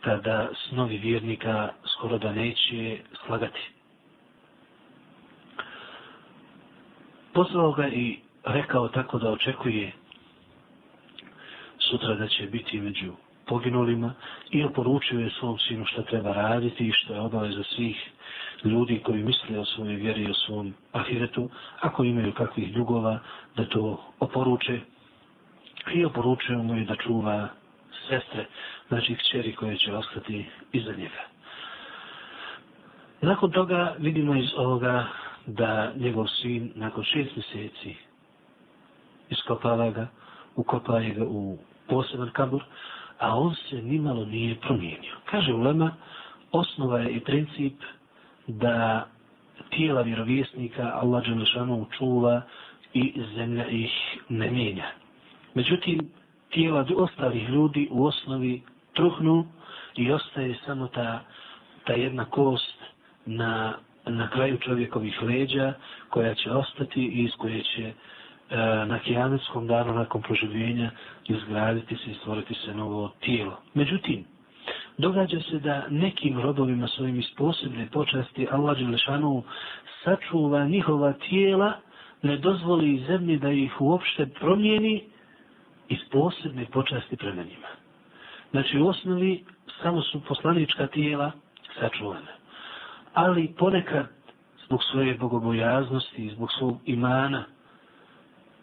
kada 0.00 0.48
snovi 0.68 0.98
vjernika 0.98 1.68
skoro 1.84 2.18
da 2.18 2.32
neće 2.32 2.98
slagati. 3.26 3.70
Pozvao 7.32 7.72
ga 7.72 7.88
i 7.88 8.18
rekao 8.44 8.88
tako 8.88 9.18
da 9.18 9.30
očekuje 9.30 9.92
sutra 11.78 12.14
da 12.14 12.26
će 12.28 12.46
biti 12.46 12.80
među 12.80 13.12
poginulima 13.46 14.12
i 14.50 14.64
oporučio 14.64 15.20
je 15.20 15.30
svom 15.30 15.58
sinu 15.58 15.84
što 15.86 16.02
treba 16.02 16.32
raditi 16.32 16.86
i 16.88 16.92
što 16.92 17.14
je 17.14 17.20
obaveza 17.20 17.62
svih 17.62 18.10
ljudi 18.64 19.00
koji 19.04 19.22
misle 19.22 19.58
o 19.58 19.64
svojoj 19.64 19.94
vjeri 19.94 20.22
i 20.22 20.30
o 20.30 20.34
svom 20.34 20.74
ahiretu, 20.92 21.50
ako 21.80 22.04
imaju 22.04 22.32
kakvih 22.32 22.76
ljugova, 22.76 23.18
da 23.56 23.64
to 23.64 24.04
oporuče 24.20 24.80
i 25.94 26.04
oporučuje 26.04 26.58
mu 26.58 26.76
i 26.76 26.84
da 26.84 26.96
čuva 26.96 27.48
sestre, 28.08 28.46
znači 28.88 29.14
kćeri 29.14 29.54
koje 29.54 29.76
će 29.76 29.94
ostati 29.94 30.46
iza 30.72 30.92
njega. 30.92 31.22
Nakon 33.20 33.50
toga 33.50 33.94
vidimo 33.98 34.36
iz 34.36 34.48
ovoga 34.56 35.06
da 35.46 35.92
njegov 35.96 36.26
sin 36.26 36.72
nakon 36.74 37.04
šest 37.04 37.36
mjeseci 37.36 37.96
iskopava 39.30 39.90
ga, 39.90 40.06
ukopaje 40.56 41.10
ga 41.10 41.24
u 41.24 41.58
poseban 41.88 42.30
kabur, 42.32 42.62
a 43.18 43.38
on 43.38 43.54
se 43.54 43.76
nimalo 43.82 44.24
nije 44.24 44.60
promijenio. 44.60 45.16
Kaže 45.24 45.52
Ulema, 45.54 45.94
osnova 46.52 46.98
je 46.98 47.10
i 47.10 47.20
princip 47.20 47.74
da 48.46 49.06
tijela 49.70 50.02
vjerovjesnika 50.02 50.90
Allah 50.94 51.24
Đelešanu 51.26 51.86
čuva 51.98 52.42
i 52.94 53.22
zemlja 53.34 53.68
ih 53.68 53.92
ne 54.28 54.50
mijenja. 54.50 54.84
Međutim, 55.56 56.00
tijela 56.50 56.86
ostalih 56.96 57.48
ljudi 57.48 57.88
u 57.90 58.04
osnovi 58.04 58.62
truhnu 58.92 59.46
i 59.96 60.12
ostaje 60.12 60.54
samo 60.66 60.86
ta, 60.86 61.20
ta 61.84 61.92
jedna 61.92 62.24
kost 62.24 62.78
na, 63.26 63.74
na 64.06 64.30
kraju 64.30 64.58
čovjekovih 64.58 65.22
leđa 65.22 65.72
koja 66.10 66.34
će 66.34 66.50
ostati 66.52 67.00
i 67.00 67.24
iz 67.24 67.30
koje 67.38 67.62
će 67.62 67.82
e, 67.84 67.94
na 68.86 68.98
kijametskom 68.98 69.66
danu 69.66 69.94
nakon 69.94 70.22
proživljenja 70.22 70.90
izgraditi 71.28 71.96
se 71.96 72.10
i 72.10 72.14
stvoriti 72.14 72.54
se 72.54 72.74
novo 72.74 73.12
tijelo. 73.20 73.60
Međutim, 73.74 74.24
događa 74.98 75.40
se 75.40 75.58
da 75.58 75.86
nekim 75.90 76.40
robovima 76.40 76.88
svojim 76.88 77.18
iz 77.18 77.30
posebne 77.36 77.88
počasti 77.92 78.46
Allah 78.50 78.78
Đelešanu 78.78 79.42
sačuva 80.04 80.64
njihova 80.64 81.12
tijela, 81.12 81.72
ne 82.22 82.36
dozvoli 82.36 83.04
zemlji 83.08 83.38
da 83.38 83.50
ih 83.50 83.80
uopšte 83.80 84.26
promijeni 84.26 85.15
iz 85.88 85.98
posebne 86.10 86.66
počasti 86.66 87.16
prema 87.16 87.42
njima. 87.42 87.68
Znači, 88.50 88.78
u 88.78 88.88
osnovi 88.88 89.44
samo 89.82 90.02
su 90.02 90.20
poslanička 90.28 90.86
tijela 90.86 91.32
sačuvana. 91.80 92.32
Ali 93.14 93.54
ponekad, 93.58 94.06
zbog 94.66 94.80
svoje 94.90 95.14
bogobojaznosti 95.14 96.26
i 96.26 96.30
zbog 96.30 96.48
svog 96.58 96.80
imana, 96.84 97.44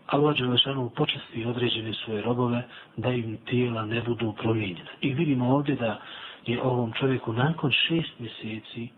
Allah 0.08 0.38
Đelešanu 0.38 0.90
počasti 0.90 1.46
određene 1.46 1.94
svoje 1.94 2.22
robove 2.22 2.64
da 2.98 3.10
im 3.10 3.38
tijela 3.38 3.86
ne 3.86 4.02
budu 4.02 4.34
promijenjena. 4.42 4.90
I 5.02 5.14
vidimo 5.14 5.56
ovdje 5.56 5.76
da 5.76 6.02
je 6.46 6.62
ovom 6.62 6.94
čovjeku 6.94 7.34
nakon 7.34 7.72
šest 7.72 8.20
mjeseci 8.20 8.90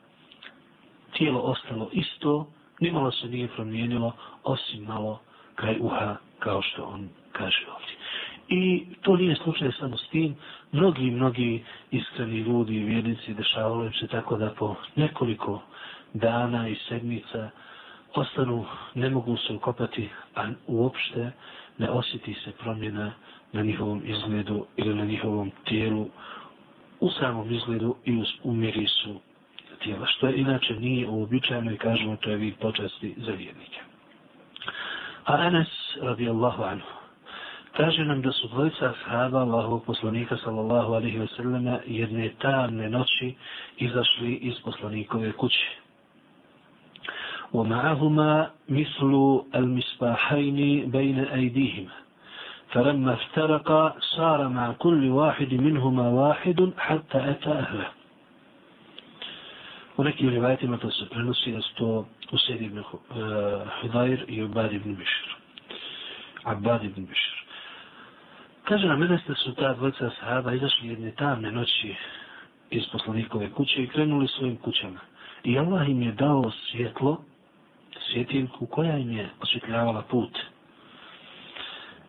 tijelo 1.18 1.40
ostalo 1.40 1.90
isto, 1.92 2.48
nimalo 2.80 3.12
se 3.12 3.28
nije 3.28 3.48
promijenilo, 3.48 4.14
osim 4.44 4.84
malo 4.84 5.20
kraj 5.56 5.78
uha, 5.80 6.16
kao 6.40 6.62
što 6.62 6.84
on 6.84 7.10
kaže 7.32 7.66
ovdje. 7.76 7.96
I 8.50 8.86
to 9.02 9.18
nije 9.18 9.36
slučaj 9.36 9.72
samo 9.80 9.98
s 9.98 10.10
tim. 10.10 10.36
Mnogi, 10.72 11.12
mnogi 11.12 11.64
iskreni 11.92 12.38
ljudi 12.38 12.76
i 12.76 12.84
vjernici 12.84 13.34
dešavalo 13.34 13.92
se 13.92 14.08
tako 14.08 14.38
da 14.38 14.50
po 14.50 14.76
nekoliko 14.96 15.62
dana 16.14 16.68
i 16.68 16.76
sedmica 16.76 17.50
ostanu, 18.16 18.66
ne 18.94 19.10
mogu 19.10 19.38
se 19.38 19.54
ukopati, 19.54 20.10
a 20.36 20.48
uopšte 20.68 21.32
ne 21.78 21.90
osjeti 21.90 22.34
se 22.34 22.52
promjena 22.52 23.12
na 23.52 23.62
njihovom 23.62 24.02
izgledu 24.06 24.66
ili 24.78 24.96
na 24.96 25.06
njihovom 25.06 25.52
tijelu, 25.66 26.10
u 27.00 27.10
samom 27.10 27.54
izgledu 27.54 27.96
i 28.06 28.24
u 28.44 28.54
mirisu 28.54 29.20
tijela, 29.84 30.06
što 30.06 30.28
je 30.28 30.38
inače 30.38 30.76
nije 30.76 31.08
uobičajeno 31.08 31.72
i 31.72 31.78
kažemo 31.78 32.16
to 32.16 32.30
je 32.30 32.38
vid 32.38 32.56
počasti 32.56 33.16
za 33.18 33.32
vjernike. 33.32 33.80
A 35.26 35.34
Anas 35.34 35.68
radijallahu 36.02 36.64
anhu, 36.64 36.88
Kaže 37.78 38.06
nam 38.06 38.22
da 38.22 38.32
su 38.32 38.48
dvojica 38.48 38.90
ashaba 38.94 39.40
Allahovog 39.40 39.86
poslanika 39.86 40.38
sallallahu 40.38 40.94
alaihi 40.94 41.20
wa 41.20 41.28
sallam 41.36 41.80
jedne 41.86 42.30
tamne 42.40 42.90
noći 42.90 43.36
izašli 43.78 44.34
iz 44.36 44.54
poslanikove 44.64 45.32
kuće. 45.32 45.86
ومعهما 47.54 48.52
مثل 48.70 49.12
المصباحين 49.56 50.92
بين 50.92 51.20
أيديهما 51.20 51.92
فلما 52.72 53.14
افترقا 53.14 53.96
صار 54.00 54.48
مع 54.48 54.72
كل 54.72 55.10
واحد 55.10 55.54
منهما 55.54 56.10
واحد 56.10 56.72
حتى 56.78 57.18
أتى 57.32 57.50
أهله 57.50 57.88
U 59.98 60.04
nekim 60.04 60.30
rivajetima 60.30 60.78
to 60.78 60.92
se 60.92 61.06
prenosi 61.10 61.52
da 61.52 61.62
su 61.62 61.74
to 61.76 62.06
Usaid 62.32 62.62
ibn 62.62 62.84
Hudajr 63.82 64.26
i 64.28 64.44
Ubad 64.44 64.74
ibn 64.74 64.96
Bišr. 64.96 65.28
Abad 66.44 66.84
ibn 66.84 67.06
Bišr. 67.08 67.45
Kaže 68.66 68.88
nam, 68.88 69.00
da 69.28 69.36
su 69.36 69.54
ta 69.56 69.74
dvojica 69.74 70.10
sahaba 70.20 70.54
izašli 70.54 70.88
jedne 70.88 71.12
tamne 71.12 71.52
noći 71.52 71.96
iz 72.70 72.84
poslanikove 72.92 73.52
kuće 73.52 73.84
i 73.84 73.88
krenuli 73.88 74.28
svojim 74.28 74.58
kućama. 74.58 75.00
I 75.44 75.60
Allah 75.60 75.90
im 75.90 76.02
je 76.02 76.12
dao 76.12 76.52
svjetlo, 76.72 77.22
svjetilku 78.12 78.66
koja 78.66 78.98
im 78.98 79.12
je 79.12 79.30
osvjetljavala 79.42 80.02
put. 80.02 80.40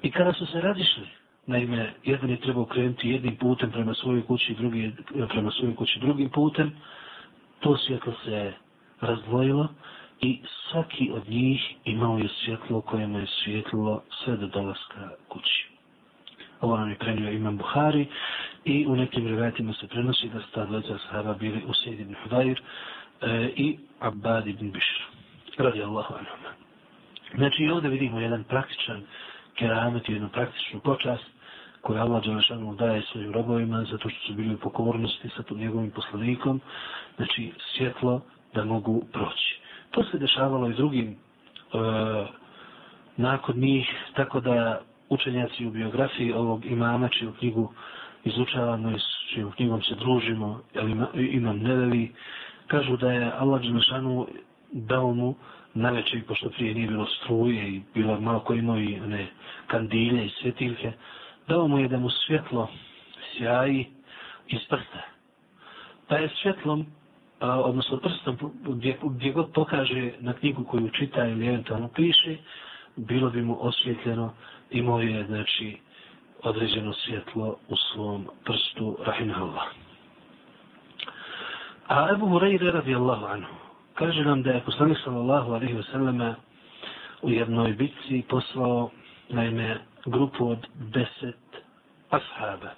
I 0.03 0.11
kada 0.11 0.33
su 0.33 0.47
se 0.47 0.61
razišli, 0.61 1.07
naime, 1.47 1.93
jedan 2.05 2.31
je 2.31 2.41
trebao 2.41 2.65
krenuti 2.65 3.09
jednim 3.09 3.37
putem 3.37 3.71
prema 3.71 3.95
svojoj 3.95 4.27
kući, 4.27 4.55
drugi 4.55 4.87
eh, 4.87 5.27
prema 5.29 5.51
svojoj 5.51 5.77
kući 5.77 5.99
drugim 5.99 6.31
putem, 6.31 6.73
to 7.61 7.77
svjetlo 7.77 8.13
se 8.25 8.53
razdvojilo 9.01 9.69
i 10.21 10.41
svaki 10.71 11.11
od 11.15 11.29
njih 11.29 11.75
imao 11.85 12.19
je 12.19 12.29
svjetlo 12.45 12.81
koje 12.81 13.07
mu 13.07 13.19
je 13.19 13.27
svjetlilo 13.45 14.03
sve 14.25 14.37
do 14.37 14.47
dolaska 14.47 15.11
kući. 15.29 15.76
Ovo 16.61 16.77
nam 16.77 16.91
je 16.91 16.97
prenio 16.99 17.31
Imam 17.31 17.57
Buhari 17.57 18.07
i 18.65 18.87
u 18.87 18.97
nekim 18.97 19.27
rivajatima 19.27 19.73
se 19.73 19.89
prenosi 19.89 20.29
da 20.29 20.41
su 20.41 20.47
ta 20.55 20.65
dvojica 20.65 20.99
sahaba 20.99 21.35
bili 21.35 21.63
Usaid 21.69 22.01
ibn 22.01 22.15
Hudayr 22.25 22.61
e, 23.21 23.53
i 23.57 23.79
Abbad 24.01 24.47
ibn 24.47 24.71
Bishr. 24.73 25.03
Radi 25.59 25.83
Allahu 25.83 26.15
anhu. 26.15 26.57
Znači 27.35 27.63
i 27.63 27.71
ovdje 27.71 27.91
vidimo 27.91 28.21
jedan 28.21 28.45
praktičan 28.45 29.03
keramet, 29.55 30.09
jednu 30.09 30.29
praktičnu 30.29 30.81
počast 30.81 31.25
koju 31.81 32.01
Allah 32.01 32.25
Đelešanu 32.25 32.75
daje 32.75 33.03
svojim 33.03 33.33
robovima 33.33 33.85
zato 33.85 34.09
što 34.09 34.27
su 34.27 34.35
bili 34.35 34.55
u 34.55 34.59
pokornosti 34.59 35.29
sa 35.37 35.43
tom 35.43 35.59
njegovim 35.59 35.91
poslanikom. 35.91 36.61
Znači 37.17 37.53
svjetlo 37.77 38.21
da 38.55 38.65
mogu 38.65 39.03
proći. 39.13 39.61
To 39.91 40.05
se 40.05 40.19
dešavalo 40.19 40.69
i 40.71 40.75
drugim 40.75 41.09
e, 41.11 41.17
nakon 43.17 43.57
njih, 43.59 43.89
tako 44.15 44.41
da 44.41 44.81
učenjaci 45.09 45.67
u 45.67 45.71
biografiji 45.71 46.33
ovog 46.33 46.65
imama, 46.65 47.09
čiju 47.09 47.33
knjigu 47.39 47.73
izučavamo 48.25 48.91
i 48.91 48.99
s 48.99 49.35
čijom 49.35 49.53
knjigom 49.53 49.83
se 49.83 49.95
družimo, 49.95 50.61
ali 50.75 50.97
imam 51.15 51.59
nevevi, 51.59 52.13
Kažu 52.67 52.97
da 52.97 53.13
je 53.13 53.33
Allah 53.39 53.63
Đelešanu 53.63 54.27
dao 54.73 55.15
mu 55.15 55.35
na 55.75 55.91
večer, 55.91 56.25
pošto 56.27 56.51
prije 56.51 56.75
nije 56.75 56.89
bilo 56.89 57.07
struje 57.07 57.69
i 57.69 57.83
bilo 57.95 58.21
malo 58.21 58.41
koji 58.41 58.59
imao 58.59 58.79
i 58.79 59.01
one 59.01 59.27
kandilje 59.67 60.27
i 60.27 60.31
svjetiljke, 60.41 60.93
dao 61.49 61.69
mu 61.69 61.79
je 61.79 61.89
da 61.89 61.99
mu 61.99 62.11
svjetlo 62.11 62.69
sjaji 63.33 63.87
iz 64.49 64.61
prsta. 64.69 65.03
Pa 66.09 66.17
je 66.17 66.31
svjetlom, 66.43 66.87
a, 67.41 67.61
odnosno 67.61 67.97
prstom, 67.97 68.37
gdje, 68.69 68.99
gdje 69.03 69.33
god 69.33 69.53
pokaže 69.53 70.13
na 70.21 70.33
knjigu 70.33 70.65
koju 70.65 70.91
čita 70.91 71.27
ili 71.27 71.47
eventualno 71.47 71.89
piše, 71.89 72.37
bilo 72.97 73.31
bi 73.31 73.43
mu 73.43 73.57
osvjetljeno, 73.61 74.33
imao 74.71 75.01
je, 75.01 75.27
znači, 75.27 75.79
određeno 76.43 76.93
svjetlo 76.93 77.57
u 77.69 77.77
svom 77.77 78.29
prstu, 78.45 78.97
rahimahullah. 79.07 79.67
A 81.89 82.09
Ebu 82.13 82.27
Hureyre 82.27 82.73
radijallahu 82.73 83.27
anhu, 83.27 83.55
kaže 83.95 84.25
nam 84.25 84.43
da 84.43 84.51
je 84.51 84.65
poslanik 84.65 84.99
sallallahu 85.05 85.53
alaihi 85.53 85.75
wasallam 85.75 86.35
u 87.23 87.31
jednoj 87.31 87.73
bitci 87.73 88.23
poslao, 88.29 88.91
naime, 89.29 89.79
grupu 90.07 90.51
od 90.51 90.67
deset 90.75 91.37
ashaba, 92.11 92.71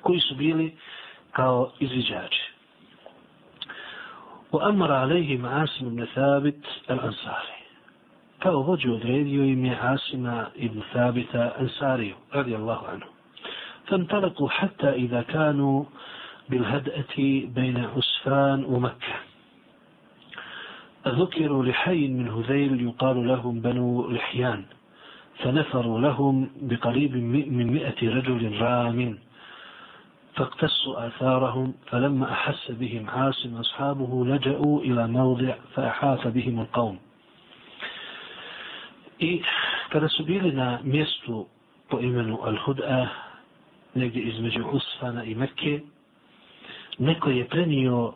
koji 0.00 0.20
su 0.20 0.34
bili 0.34 0.76
kao 1.32 1.72
izviđači. 1.80 2.52
U 4.52 4.58
amara 4.62 4.94
alaihim 4.94 5.44
Asim 5.44 5.86
ibn 5.86 6.06
Thabit 6.14 6.66
vođu 8.50 8.94
odredio 8.94 9.44
im 9.44 9.64
je 9.64 9.78
Asima 9.80 10.46
ibn 10.56 10.82
Thabita 10.92 11.52
Ansariju, 11.58 12.14
radijallahu 12.32 12.86
anhu. 12.86 13.14
فانطلقوا 13.88 14.48
حتى 14.48 14.90
إذا 14.90 15.22
كانوا 15.22 15.84
بالهدأة 16.48 17.16
بين 17.54 17.76
عسفان 17.96 18.64
ومكة. 18.64 19.14
ذكروا 21.06 21.64
لحي 21.64 22.08
من 22.08 22.28
هذيل 22.28 22.80
يقال 22.80 23.28
لهم 23.28 23.60
بنو 23.60 24.10
لحيان. 24.10 24.64
فنفروا 25.38 26.00
لهم 26.00 26.50
بقريب 26.62 27.16
من 27.52 27.66
مئة 27.72 28.00
رجل 28.02 28.60
رام. 28.60 29.18
فاقتصوا 30.34 31.06
آثارهم 31.06 31.74
فلما 31.86 32.32
أحس 32.32 32.70
بهم 32.70 33.10
عاصم 33.10 33.56
أصحابه 33.56 34.26
لجأوا 34.26 34.80
إلى 34.80 35.06
موضع 35.06 35.54
فأحاط 35.74 36.26
بهم 36.26 36.60
القوم. 36.60 36.98
I 39.18 39.42
kada 39.88 40.08
su 40.08 40.24
bili 40.24 40.52
na 40.52 40.78
mjestu 40.82 41.46
po 41.88 42.00
imenu 42.00 42.38
Al-Hud'a, 42.42 43.06
negdje 43.94 44.22
između 44.22 44.64
Usfana 44.72 45.24
i 45.24 45.34
Mekke, 45.34 45.80
neko 46.98 47.30
je 47.30 47.48
prenio 47.48 48.04
uh, 48.04 48.12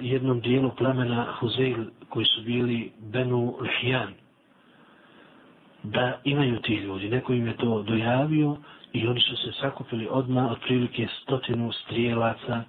jednom 0.00 0.40
dijelu 0.40 0.70
plemena 0.76 1.26
Huzeil 1.40 1.84
koji 2.08 2.26
su 2.26 2.42
bili 2.42 2.92
Benu 3.00 3.56
Lihjan 3.60 4.12
da 5.82 6.20
imaju 6.24 6.60
ti 6.60 6.74
ljudi. 6.74 7.08
Neko 7.08 7.32
im 7.32 7.46
je 7.46 7.56
to 7.56 7.82
dojavio 7.82 8.56
i 8.92 9.06
oni 9.06 9.20
su 9.20 9.36
se 9.36 9.52
sakupili 9.60 10.08
odmah 10.10 10.50
otprilike 10.52 11.08
stotinu 11.22 11.72
strijelaca 11.72 12.62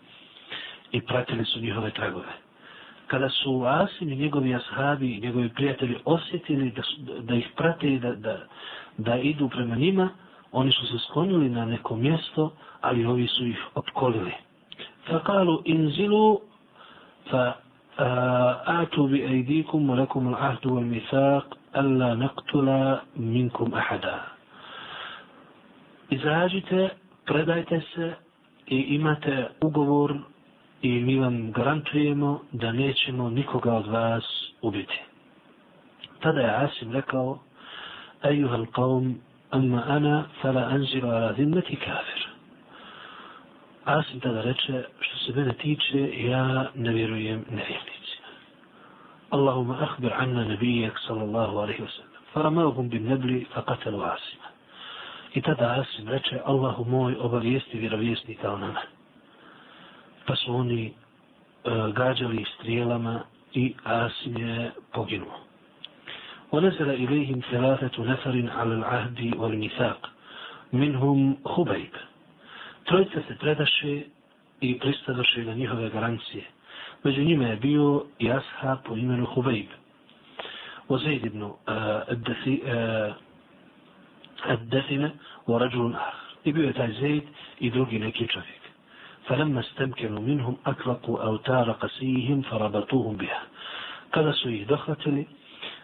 i 0.91 1.01
pratili 1.01 1.45
su 1.45 1.59
njihove 1.59 1.91
tragove 1.91 2.44
kada 3.07 3.29
su 3.29 3.63
Asim 3.65 4.11
i 4.11 4.15
njegovi 4.15 4.55
ashabi 4.55 5.11
i 5.11 5.21
njegovi 5.21 5.49
prijatelji 5.49 5.95
osjetili 6.05 6.71
da, 6.71 6.81
da 7.21 7.35
ih 7.35 7.47
prate 7.55 7.93
i 7.93 7.99
da, 7.99 8.15
da, 8.15 8.37
da 8.97 9.15
idu 9.17 9.49
prema 9.49 9.75
njima, 9.75 10.09
oni 10.51 10.71
su 10.71 10.87
se 10.87 10.97
sklonili 11.09 11.49
na 11.49 11.65
neko 11.65 11.95
mjesto, 11.95 12.51
ali 12.81 13.05
ovi 13.05 13.27
su 13.27 13.45
ih 13.45 13.59
opkolili. 13.75 14.31
Fakalu 15.07 15.61
inzilu 15.65 16.39
fa 17.31 17.53
atu 18.65 19.07
bi 19.07 19.21
ejdikum 19.23 19.89
lakum 19.89 20.27
l'ahdu 20.33 20.69
wal 20.69 20.83
mithaq 20.85 21.43
alla 21.73 22.15
naktula 22.15 23.01
minkum 23.15 23.73
ahada. 23.73 24.25
Izrađite, 26.09 26.89
predajte 27.25 27.81
se 27.95 28.13
i 28.67 28.77
imate 28.95 29.47
ugovor 29.61 30.15
i 30.85 30.99
mi 30.99 31.19
vam 31.19 31.51
garantujemo 31.51 32.41
da 32.51 32.71
nećemo 32.71 33.29
nikoga 33.29 33.73
od 33.73 33.87
vas 33.87 34.23
ubiti. 34.61 35.01
Tada 36.19 36.41
je 36.41 36.55
Asim 36.55 36.91
rekao, 36.91 37.39
Ejuhal 38.23 38.65
qavm, 38.65 39.13
amma 39.49 39.83
ana, 39.87 40.25
fala 40.41 40.61
anziru 40.61 41.07
ala 41.07 41.33
zimmeti 41.33 41.75
kafir. 41.75 42.27
Asim 43.85 44.19
tada 44.19 44.41
reče, 44.41 44.83
što 44.99 45.17
se 45.17 45.33
mene 45.39 45.53
tiče, 45.53 46.27
ja 46.27 46.71
ne 46.75 46.93
vjerujem 46.93 47.45
nevjernicima. 47.49 48.29
Allahuma 49.29 49.77
ahbir 49.81 50.13
anna 50.17 50.45
nabijek, 50.45 50.99
sallallahu 51.07 51.57
alaihi 51.57 51.81
wa 51.81 51.89
sallam. 51.95 52.21
Faramahum 52.33 52.89
bin 52.89 53.05
nebli, 53.09 53.45
fa 53.53 53.63
Asima. 53.67 54.47
I 55.33 55.41
tada 55.41 55.81
Asim 55.81 56.09
reče, 56.09 56.39
Allahu 56.45 56.85
moj, 56.85 57.15
obavijesti 57.19 57.77
vjerovjesnika 57.79 58.53
o 58.53 58.57
nama 58.57 58.94
Pa 60.26 60.36
su 60.36 60.54
oni 60.54 60.92
uh, 61.64 61.94
gađali 61.94 62.44
strijelama 62.54 63.20
i 63.54 63.74
Asim 63.84 64.36
je 64.36 64.70
poginuo. 64.92 65.50
ونزل 66.52 66.90
إليهم 66.90 67.40
ثلاثة 67.50 68.02
نفر 68.04 68.50
على 68.58 68.74
العهد 68.74 69.34
والميثاق 69.36 70.10
منهم 70.72 71.36
خبيب 71.44 71.90
trojica 72.90 73.20
se 73.28 73.34
predaše 73.38 74.02
i 74.60 74.78
pristadoše 74.78 75.44
na 75.44 75.54
njihove 75.54 75.90
garancije. 75.90 76.44
Među 77.04 77.24
njima 77.24 77.44
je 77.44 77.56
bio 77.56 78.04
i 78.18 78.32
Asha 78.32 78.76
po 78.84 78.96
imenu 78.96 79.26
Hubeib. 79.26 79.66
O 80.88 80.98
Zaid 80.98 81.26
ibn 81.26 81.50
Ad-Define 84.48 85.10
u 85.46 85.58
Rađulun 85.58 85.94
Ah. 85.94 86.12
I 86.44 86.52
bio 86.52 86.66
je 86.66 86.72
taj 86.72 86.92
Zaid 86.92 87.22
i 87.60 87.70
drugi 87.70 87.98
neki 87.98 88.26
čovjek. 88.28 88.53
فلما 89.27 89.59
استمكنوا 89.59 90.21
منهم 90.21 90.57
أطلقوا 90.65 91.23
أوتار 91.23 91.71
قسيهم 91.71 92.41
فربطوهم 92.41 93.15
بها. 93.17 93.41
Kada 94.11 94.33
su 94.33 94.49
ih 94.49 94.67
dohvatili, 94.67 95.25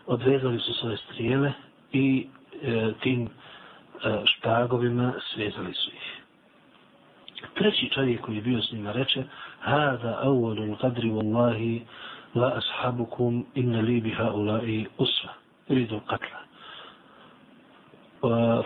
odvezali 0.08 0.60
su 0.60 0.74
svoje 0.74 0.98
strijele 0.98 1.54
i 1.94 2.28
e, 2.64 2.92
tim 3.02 3.26
e, 3.26 3.30
špagovima 4.26 5.14
svezali 5.34 5.74
su 5.74 5.90
ih. 5.90 6.22
Treći 7.56 7.90
čovjek 7.90 8.22
koji 8.22 8.36
je 8.36 8.42
bio 8.42 8.62
s 8.62 8.72
njima 8.72 8.92
reče 8.92 9.24
Hada 9.60 10.22
awalul 10.24 10.76
qadri 10.78 11.12
wallahi 11.12 11.82
la 12.36 12.54
ashabukum 12.58 13.46
inna 13.56 13.82
li 13.82 14.02
biha 14.02 14.32
ulai 14.32 14.86
usva. 14.98 15.30
Iridu 15.70 16.00
qatla. 16.08 16.42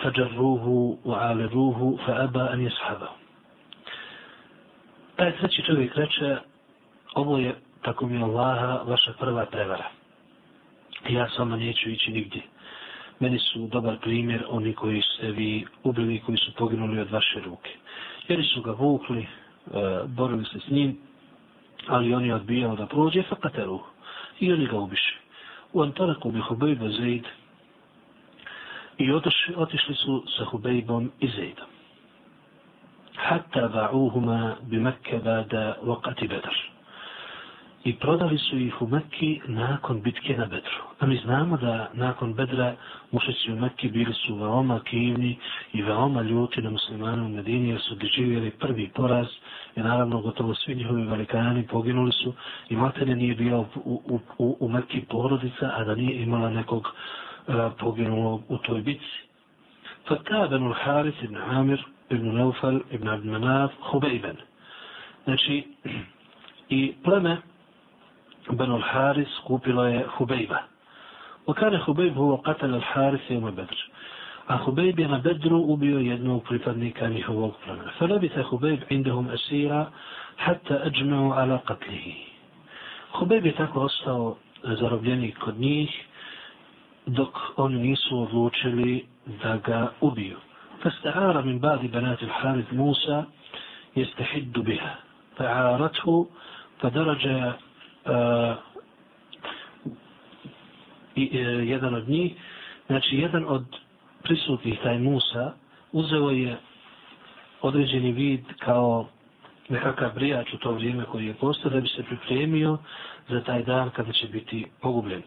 فجروه 0.04 0.98
وعالروه 1.06 1.98
فأبى 2.08 2.40
أن 2.40 2.66
يسحبه 2.66 3.10
Taj 5.26 5.38
treći 5.38 5.62
čovjek 5.62 5.96
reče, 5.96 6.38
ovo 7.16 7.38
je, 7.38 7.56
tako 7.82 8.08
mi 8.08 8.24
Allaha, 8.24 8.84
vaša 8.86 9.14
prva 9.20 9.46
prevara. 9.46 9.90
Ja 11.10 11.30
sama 11.30 11.58
neću 11.58 11.90
ići 11.90 12.12
nigdje. 12.12 12.42
Meni 13.20 13.40
su 13.40 13.68
dobar 13.68 13.98
primjer 14.02 14.46
oni 14.50 14.74
koji 14.74 15.02
se 15.02 15.32
vi 15.32 15.66
ubili, 15.84 16.22
koji 16.26 16.38
su 16.38 16.54
poginuli 16.54 17.00
od 17.00 17.12
vaše 17.12 17.40
ruke 17.40 17.70
jer 18.28 18.46
su 18.54 18.62
ga 18.62 18.72
vukli, 18.72 19.22
e, 19.22 19.28
borili 20.08 20.46
se 20.46 20.60
s 20.60 20.70
njim, 20.70 20.98
ali 21.88 22.14
on 22.14 22.26
je 22.26 22.36
odbijao 22.36 22.76
da 22.76 22.86
prođe, 22.86 23.24
fakateru, 23.24 23.80
i 24.40 24.54
oni 24.54 24.66
ga 24.66 24.78
ubiše. 24.78 25.18
U 25.74 25.82
Antaraku 25.82 26.32
bi 26.32 26.40
Hubejba 26.40 26.90
Zaid 26.90 27.26
i 28.98 29.12
otišli, 29.12 29.56
otišli 29.58 29.96
su 29.96 30.24
sa 30.38 30.46
Hubejbom 30.46 31.12
i 31.20 31.28
Zaidom. 31.28 31.75
Hatta 33.16 33.68
ba'uhuma 33.68 34.56
bi 34.70 34.80
Mekke 34.80 35.20
bada 35.24 35.76
vakati 35.84 36.28
bedr. 36.28 36.76
i 37.86 37.94
prodali 37.94 38.38
su 38.38 38.58
ih 38.58 38.82
u 38.82 38.88
Mekki 38.88 39.42
nakon 39.48 40.02
bitke 40.02 40.38
na 40.38 40.46
Bedru. 40.46 40.82
A 41.00 41.06
mi 41.06 41.18
znamo 41.18 41.58
da 41.58 41.90
nakon 41.94 42.34
Bedra 42.34 42.76
mušici 43.12 43.52
u 43.52 43.56
Mekki 43.56 43.90
bili 43.90 44.14
su 44.14 44.36
veoma 44.36 44.80
kivni 44.80 45.38
i 45.74 45.82
veoma 45.82 46.22
ljuti 46.22 46.62
na 46.62 46.70
muslimanu 46.70 47.26
u 47.26 47.30
Medini 47.30 47.70
jer 47.70 47.82
su 47.82 47.96
doživjeli 47.96 48.52
prvi 48.52 48.90
poraz 48.96 49.28
i 49.76 49.80
naravno 49.80 50.22
gotovo 50.22 50.56
svi 50.56 50.76
njihovi 50.76 51.04
velikani 51.04 51.68
poginuli 51.68 52.12
su 52.12 52.34
i 52.70 52.76
matene 52.76 53.16
nije 53.16 53.36
bila 53.36 53.60
u, 53.60 53.66
u, 53.86 54.20
u, 54.38 54.58
u 54.60 54.70
Mekki 54.70 55.02
porodica, 55.10 55.72
a 55.76 55.84
da 55.84 55.96
nije 55.96 56.24
imala 56.24 56.50
nekog 56.50 56.88
uh, 57.48 57.56
poginulog 57.80 58.42
u 58.48 58.58
toj 58.58 58.82
bitci. 58.82 59.26
Fata 60.08 60.48
benul 60.48 60.74
Haris 60.74 61.16
ibn 61.22 61.38
Amir 61.38 61.86
ibn 62.10 62.36
Neufel, 62.36 62.82
ibn 62.92 63.08
Abd 63.08 63.26
Manaf, 63.26 63.72
Hubeiben. 63.92 64.38
Znači, 65.24 65.64
i 66.70 66.94
pleme 67.04 67.38
Benul 68.52 68.82
Haris 68.82 69.40
kupilo 69.48 69.86
je 69.88 70.06
Hubejba. 70.18 70.58
U 71.46 71.54
kane 71.54 71.78
Hubejb 71.78 72.16
huo 72.16 72.38
katan 72.38 72.74
al 72.74 72.82
Haris 72.94 73.30
i 73.30 73.38
ume 73.38 73.52
Bedr. 73.52 73.76
A 74.48 74.58
Hubejb 74.58 75.00
je 75.00 75.08
na 75.08 75.18
Bedru 75.18 75.58
ubio 75.58 76.00
jednog 76.00 76.44
pripadnika 76.44 77.08
njihovog 77.08 77.54
plemena. 77.64 77.92
Fala 78.00 78.18
bi 78.18 78.30
se 78.30 78.42
Hubejb 78.44 78.80
indihom 78.90 79.30
esira, 79.34 79.86
hatta 80.38 80.82
ajmeo 80.86 81.32
ala 81.34 81.58
katlihi. 81.66 82.16
Hubejb 83.12 83.46
je 83.46 83.52
tako 83.52 83.80
ostao 83.80 84.38
zarobljeni 84.64 85.32
kod 85.32 85.60
njih, 85.60 86.06
dok 87.06 87.38
oni 87.56 87.80
nisu 87.80 88.20
odlučili 88.20 89.06
da 89.44 89.58
ga 89.58 89.92
ubiju. 90.02 90.38
فاستعار 90.85 91.43
من 91.43 91.59
بعض 91.59 91.87
بنات 91.87 92.23
الحارث 92.23 92.73
موسى 92.73 93.25
يستحد 93.97 94.53
بها 94.53 94.99
فعارته 95.37 96.27
فدرج 96.81 97.27
آه 98.07 98.59
jedan 101.17 101.95
od 101.95 102.09
njih, 102.09 102.33
znači 102.87 103.17
jedan 103.17 103.45
od 103.49 103.65
prisutnih, 104.23 104.79
taj 104.83 104.99
Musa, 104.99 105.53
uzeo 105.93 106.31
je 106.31 106.57
određeni 107.63 108.13
vid 108.13 108.41
kao 108.59 109.09
nekakav 109.69 110.15
brijač 110.15 110.55
u 110.55 110.59
to 110.59 110.73
vrijeme 110.73 111.05
koji 111.05 111.27
je 111.27 111.35
postao 111.35 111.71
da 111.71 111.81
bi 111.81 111.89
se 111.89 112.03
pripremio 112.03 112.79
za 113.29 113.41
taj 113.41 113.63
dan 113.63 113.91
kada 113.91 114.13
će 114.13 114.27
biti 114.29 114.67
pogubljen. 114.81 115.23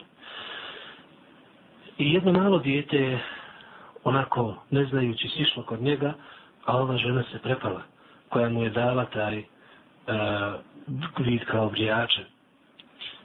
I 1.97 2.13
jedno 2.13 2.31
malo 2.31 2.59
dijete 2.59 3.19
onako 4.08 4.54
ne 4.70 4.84
znajući 4.84 5.28
sišlo 5.28 5.62
kod 5.62 5.82
njega, 5.82 6.14
a 6.64 6.76
ova 6.76 6.96
žena 6.96 7.22
se 7.32 7.38
prepala 7.38 7.82
koja 8.28 8.48
mu 8.48 8.62
je 8.62 8.70
dala 8.70 9.04
taj 9.04 9.38
uh, 9.38 9.44
vid 11.26 11.44
kao 11.44 11.70
brijače. 11.70 12.24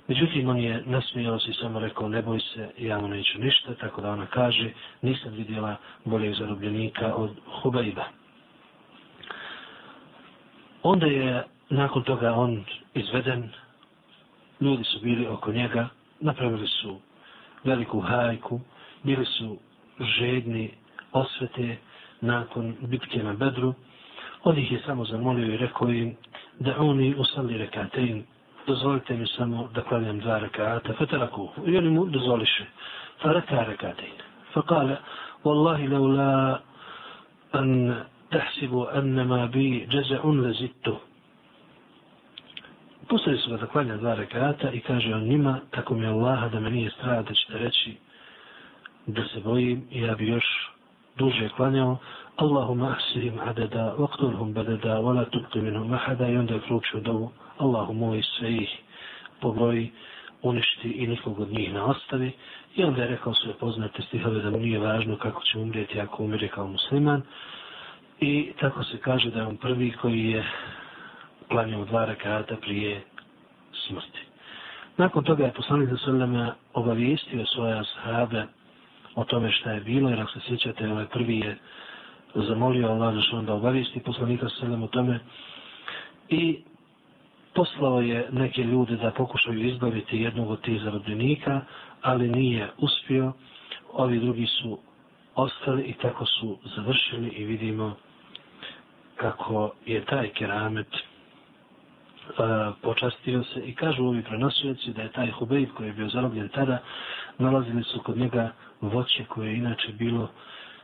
Međutim, 0.07 0.49
on 0.49 0.57
je 0.57 0.83
nasmijao 0.85 1.39
se 1.39 1.51
i 1.51 1.53
samo 1.53 1.79
rekao, 1.79 2.09
ne 2.09 2.21
boj 2.21 2.39
se, 2.39 2.69
ja 2.77 2.99
mu 2.99 3.07
neću 3.07 3.39
ništa, 3.39 3.75
tako 3.75 4.01
da 4.01 4.11
ona 4.11 4.25
kaže, 4.25 4.71
nisam 5.01 5.33
vidjela 5.33 5.75
boljeg 6.05 6.33
zarobljenika 6.33 7.15
od 7.15 7.31
Hubeiba. 7.61 8.03
Onda 10.83 11.05
je, 11.05 11.43
nakon 11.69 12.03
toga, 12.03 12.33
on 12.33 12.65
izveden, 12.93 13.49
ljudi 14.61 14.83
su 14.83 14.99
bili 14.99 15.27
oko 15.27 15.51
njega, 15.51 15.87
napravili 16.19 16.67
su 16.67 16.99
veliku 17.63 17.99
hajku, 17.99 18.59
bili 19.03 19.25
su 19.25 19.57
žedni 19.99 20.71
osvete 21.11 21.77
nakon 22.21 22.75
bitke 22.81 23.23
na 23.23 23.33
Bedru. 23.33 23.73
On 24.43 24.57
ih 24.57 24.71
je 24.71 24.79
samo 24.85 25.05
zamolio 25.05 25.53
i 25.53 25.57
rekao 25.57 25.89
im 25.89 26.15
da 26.59 26.75
oni 26.77 27.15
usali 27.15 27.57
rekatein, 27.57 28.23
dozvolite 28.67 29.13
mi 29.17 29.27
samo 29.27 29.69
da 29.73 29.81
klanjam 29.81 30.19
dva 30.19 30.39
rekata, 30.39 30.93
fataraku. 30.93 31.49
I 31.65 31.77
oni 31.77 31.89
mu 31.89 32.05
dozvoliše. 32.05 32.63
Faraka 33.21 33.63
rekatein. 33.63 34.13
Fakale, 34.53 34.97
Wallahi 35.43 35.87
leula 35.87 36.59
an 37.51 37.95
tahsibu 38.31 38.87
annama 38.93 39.47
bi 39.47 39.87
jaza'un 39.91 40.41
lazittu. 40.41 40.97
Pustili 43.09 43.37
su 43.37 43.49
ga 43.49 43.57
da 43.57 43.67
klanja 43.67 43.97
dva 43.97 44.15
rekata 44.15 44.71
i 44.71 44.79
kaže 44.79 45.13
on 45.13 45.23
njima, 45.23 45.59
tako 45.71 45.95
mi 45.95 46.01
je 46.01 46.09
Allaha 46.09 46.49
da 46.49 46.59
me 46.59 46.69
nije 46.69 46.89
strada 46.89 47.21
da 47.21 47.33
ćete 47.33 47.57
reći 47.57 47.95
da 49.07 49.23
se 49.33 49.39
bojim 49.39 49.87
i 49.91 50.01
ja 50.01 50.15
bi 50.15 50.27
još 50.27 50.45
duže 51.17 51.49
klanjao. 51.49 51.97
Allahumma 52.35 52.95
ahsihim 52.97 53.39
adada, 53.39 53.93
vaktulhum 53.97 54.53
badada, 54.53 54.99
wala 54.99 55.25
tubqi 55.29 55.61
minhum 55.61 55.93
ahada 55.93 56.27
i 56.27 56.37
onda 56.37 56.53
je 56.53 56.61
proučio 56.61 56.99
dovu. 56.99 57.31
Allahu 57.57 57.93
moli 57.93 58.23
sve 58.23 58.53
ih 58.53 58.69
pobroji, 59.41 59.91
uništi 60.41 60.91
i 60.91 61.07
nikog 61.07 61.39
od 61.39 61.51
njih 61.51 61.73
ne 61.73 61.81
ostavi. 61.81 62.31
I 62.75 62.83
onda 62.83 63.01
je 63.01 63.07
rekao 63.07 63.33
sve 63.33 63.53
poznate 63.53 64.01
stihove 64.01 64.39
da 64.41 64.49
mu 64.49 64.57
nije 64.57 64.79
važno 64.79 65.17
kako 65.17 65.43
će 65.43 65.59
umrijeti 65.59 65.99
ako 65.99 66.23
umire 66.23 66.47
kao 66.47 66.67
musliman. 66.67 67.21
I 68.19 68.51
tako 68.59 68.83
se 68.83 68.97
kaže 68.97 69.29
da 69.29 69.39
je 69.39 69.45
on 69.45 69.57
prvi 69.57 69.91
koji 69.91 70.29
je 70.29 70.43
klanjao 71.47 71.85
dva 71.85 72.05
rekata 72.05 72.55
prije 72.55 73.01
smrti. 73.87 74.19
Nakon 74.97 75.23
toga 75.23 75.45
je 75.45 75.53
poslanik 75.53 75.89
za 75.89 75.97
svema 75.97 76.55
obavijestio 76.73 77.45
svoje 77.45 77.79
ashabe 77.79 78.45
o 79.15 79.23
tome 79.23 79.51
šta 79.51 79.71
je 79.71 79.81
bilo, 79.81 80.09
jer 80.09 80.21
ako 80.21 80.31
se 80.31 80.39
sjećate, 80.47 80.91
ovaj 80.91 81.07
prvi 81.07 81.39
je 81.39 81.57
zamolio 82.35 82.87
Allah 82.87 83.15
za 83.15 83.41
da 83.41 83.53
obavijesti 83.53 83.99
poslanika 83.99 84.49
sa 84.49 84.65
o 84.83 84.87
tome 84.87 85.19
i 86.29 86.59
poslao 87.53 88.01
je 88.01 88.27
neke 88.31 88.63
ljude 88.63 88.95
da 88.95 89.11
pokušaju 89.11 89.67
izbaviti 89.67 90.17
jednog 90.17 90.49
od 90.49 90.61
tih 90.61 90.81
zarobljenika, 90.81 91.61
ali 92.01 92.29
nije 92.29 92.69
uspio. 92.77 93.33
Ovi 93.93 94.19
drugi 94.19 94.45
su 94.45 94.79
ostali 95.35 95.83
i 95.83 95.93
tako 95.93 96.25
su 96.25 96.57
završili 96.75 97.27
i 97.27 97.45
vidimo 97.45 97.95
kako 99.15 99.71
je 99.85 100.05
taj 100.05 100.29
keramet 100.29 100.87
uh, 100.87 102.75
počastio 102.81 103.43
se 103.43 103.59
i 103.59 103.75
kažu 103.75 104.05
ovi 104.05 104.23
prenosioci 104.23 104.93
da 104.93 105.01
je 105.01 105.11
taj 105.11 105.31
Hubeib 105.31 105.69
koji 105.77 105.87
je 105.87 105.93
bio 105.93 106.09
zarobljen 106.09 106.49
tada, 106.49 106.77
nalazili 107.37 107.83
su 107.83 107.99
kod 107.99 108.17
njega 108.17 108.51
voće 108.81 109.25
koje 109.25 109.49
je 109.49 109.57
inače 109.57 109.91
bilo 109.91 110.29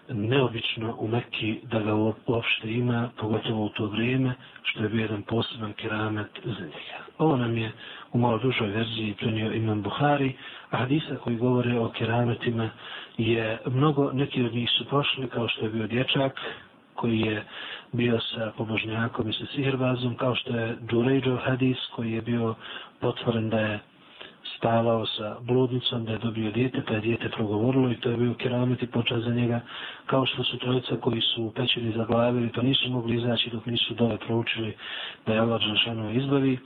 neobično 0.10 0.95
u 1.00 1.08
Mekki 1.08 1.60
da 1.64 1.80
ga 1.80 1.95
uopšte 2.28 2.74
ima, 2.74 3.10
pogotovo 3.18 3.66
u 3.66 3.70
to 3.70 3.86
vrijeme, 3.86 4.34
što 4.64 4.84
je 4.84 4.89
bio 4.89 5.02
jedan 5.02 5.22
poseban 5.22 5.74
keramet 5.74 6.28
za 6.45 6.66
njega. 6.66 7.00
Ovo 7.18 7.38
nam 7.38 7.58
je 7.58 7.72
u 8.14 8.18
malo 8.18 8.38
dužoj 8.38 8.68
verziji 8.68 9.14
prenio 9.20 9.54
Imam 9.54 9.82
Buhari, 9.82 10.34
a 10.70 10.78
hadisa 10.78 11.16
koji 11.24 11.36
govore 11.36 11.80
o 11.80 11.89
kerametima 11.89 12.70
je 13.18 13.58
mnogo, 13.66 14.12
neki 14.14 14.43
od 14.43 14.54
njih 14.54 14.70
su 14.78 14.86
prošli 14.86 15.28
kao 15.28 15.47
što 15.47 15.66
je 15.66 15.70
bio 15.72 15.88
dječak, 15.88 16.39
koji 16.95 17.20
je 17.20 17.43
bio 17.91 18.20
sa 18.20 18.52
pobožnjakom 18.58 19.30
i 19.30 19.34
sa 19.34 19.45
sihirbazom, 19.56 20.16
kao 20.16 20.36
što 20.36 20.56
je 20.56 20.78
Durejđov 20.82 21.38
hadis 21.38 21.78
koji 21.95 22.12
je 22.12 22.22
bio 22.22 22.56
potvoren 23.00 23.50
da 23.50 23.60
je 23.60 23.80
spavao 24.58 25.06
sa 25.06 25.38
bludnicom, 25.42 26.06
da 26.06 26.12
je 26.12 26.18
dobio 26.18 26.52
dijete, 26.52 26.82
pa 26.88 26.94
je 26.94 27.00
dijete 27.00 27.30
progovorilo 27.30 27.92
i 27.92 27.96
to 27.96 28.10
je 28.10 28.18
bio 28.18 28.34
keramet 28.34 28.84
i 28.84 28.88
počas 28.88 29.24
za 29.24 29.34
njega, 29.34 29.60
kao 30.06 30.26
što 30.26 30.44
su 30.44 30.58
trojica 30.58 30.96
koji 31.02 31.22
su 31.22 31.44
u 31.44 31.52
pećini 31.52 31.92
zaglavili, 31.92 32.52
to 32.52 32.62
nisu 32.62 32.90
mogli 32.90 33.16
izaći 33.16 33.50
dok 33.50 33.66
nisu 33.66 33.94
dole 33.94 34.18
proučili 34.18 34.74
da 35.26 35.34
je 35.34 35.40
Allah 35.40 35.62
Žešanu 35.62 36.12
izbavi, 36.12 36.58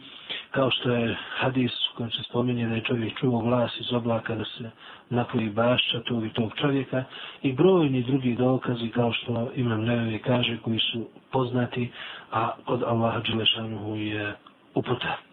kao 0.52 0.72
što 0.72 0.92
je 0.92 1.18
hadis 1.38 1.72
u 1.72 1.98
kojem 1.98 2.12
se 2.12 2.24
spominje 2.24 2.68
da 2.68 2.76
je 2.76 2.82
čovjek 2.82 3.20
čuo 3.20 3.40
glas 3.40 3.80
iz 3.80 3.94
oblaka 3.94 4.36
da 4.36 4.46
se 4.46 4.72
napoji 5.10 5.50
bašća 5.50 6.00
tog 6.00 6.26
i 6.26 6.34
tog 6.34 6.52
čovjeka 6.62 7.04
i 7.42 7.54
brojni 7.54 8.04
drugi 8.04 8.36
dokazi 8.36 8.90
kao 8.90 9.14
što 9.14 9.52
imam 9.56 9.82
nevevi 9.86 10.20
kaže 10.20 10.58
koji 10.58 10.80
su 10.80 11.08
poznati, 11.32 11.92
a 12.32 12.52
kod 12.66 12.84
Allaha 12.84 13.20
Đelešanuhu 13.20 13.96
je 13.96 14.36
uputa. 14.76 15.33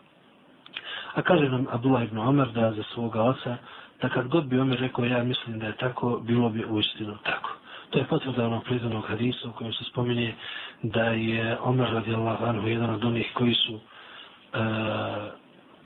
A 1.15 1.23
kaže 1.23 1.49
nam 1.49 1.67
Abdullah 1.71 2.05
ibn 2.05 2.19
Omer 2.19 2.49
da 2.53 2.73
za 2.73 2.83
svoga 2.95 3.23
oca, 3.23 3.57
da 4.03 4.09
kad 4.09 4.29
god 4.29 4.45
bi 4.45 4.61
Omer 4.61 4.81
rekao 4.81 5.05
ja 5.05 5.25
mislim 5.25 5.59
da 5.59 5.67
je 5.67 5.77
tako, 5.77 6.21
bilo 6.25 6.49
bi 6.49 6.65
uistinu 6.65 7.17
tako. 7.25 7.51
To 7.91 7.99
je 7.99 8.05
potvrda 8.05 8.47
onog 8.47 8.65
pridanog 8.65 9.05
hadisa 9.09 9.49
u 9.49 9.53
kojem 9.53 9.73
se 9.73 9.85
spominje 9.85 10.35
da 10.83 11.05
je 11.05 11.59
Omer 11.63 11.93
radijallahu 11.93 12.45
anhu 12.45 12.69
jedan 12.69 12.91
od 12.91 13.05
onih 13.05 13.31
koji 13.35 13.55
su 13.55 13.75
e, 13.75 13.81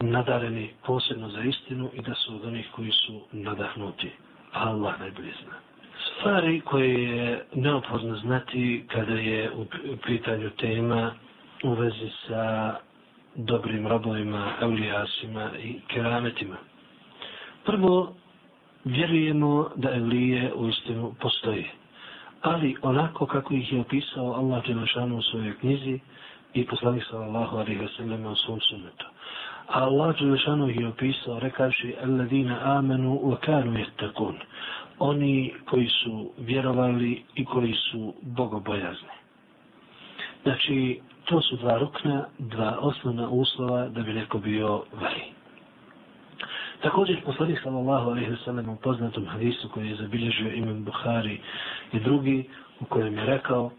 nadareni 0.00 0.70
posebno 0.86 1.28
za 1.28 1.40
istinu 1.40 1.90
i 1.94 2.02
da 2.02 2.14
su 2.14 2.34
od 2.34 2.44
onih 2.44 2.68
koji 2.74 2.90
su 2.90 3.20
nadahnuti. 3.32 4.10
Allah 4.52 5.00
najbolje 5.00 5.32
zna. 5.44 5.54
Stvari 6.18 6.60
koje 6.60 7.02
je 7.02 7.44
neophodno 7.54 8.16
znati 8.16 8.86
kada 8.92 9.14
je 9.14 9.50
u 9.52 9.66
pitanju 10.06 10.50
tema 10.50 11.14
u 11.62 11.72
vezi 11.72 12.10
sa 12.26 12.74
dobrim 13.36 13.86
robovima, 13.86 14.52
eulijasima 14.60 15.50
i 15.58 15.80
kerametima. 15.88 16.56
Prvo, 17.64 18.14
vjerujemo 18.84 19.70
da 19.76 19.94
evlije 19.94 20.52
u 20.54 20.68
istinu 20.68 21.14
postoji. 21.20 21.66
Ali 22.42 22.76
onako 22.82 23.26
kako 23.26 23.54
ih 23.54 23.72
je 23.72 23.80
opisao 23.80 24.32
Allah 24.32 24.66
Đelešanu 24.66 25.16
u 25.16 25.22
svojoj 25.22 25.58
knjizi 25.58 25.98
i 26.54 26.66
poslanik 26.66 27.04
sallallahu 27.10 27.56
alaihi 27.56 27.80
wa 27.80 27.96
sallam 27.96 28.26
u 28.26 28.36
svom 28.36 28.60
sunnetu. 28.60 29.06
A 29.68 29.80
Allah 29.80 30.18
Đelešanu 30.18 30.68
ih 30.70 30.80
je 30.80 30.88
opisao 30.88 31.40
rekavši 31.40 31.94
Alladina 32.02 32.58
amenu 32.78 33.20
wa 33.24 33.36
kanu 33.36 33.78
jettakun. 33.78 34.36
Oni 34.98 35.54
koji 35.64 35.88
su 35.88 36.30
vjerovali 36.38 37.22
i 37.34 37.44
koji 37.44 37.74
su 37.74 38.14
bogobojazni. 38.22 39.08
Znači, 40.42 41.00
to 41.24 41.40
su 41.40 41.56
dva 41.56 41.78
rukna, 41.78 42.26
dva 42.38 42.78
osnovna 42.80 43.28
uslova 43.28 43.88
da 43.88 44.02
bi 44.02 44.12
neko 44.12 44.38
bio 44.38 44.68
vali. 45.00 45.22
Također, 46.82 47.24
poslanik 47.24 47.60
sallallahu 47.62 48.10
alaihi 48.10 48.30
wa 48.30 48.44
sallam 48.44 48.68
u 48.68 48.76
poznatom 48.76 49.26
hadisu 49.26 49.68
koji 49.68 49.88
je 49.88 49.96
zabilježio 49.96 50.52
imam 50.54 50.84
Buhari 50.84 51.40
i 51.92 52.00
drugi, 52.00 52.44
u 52.80 52.84
kojem 52.84 53.18
je 53.18 53.26
rekao 53.26 53.70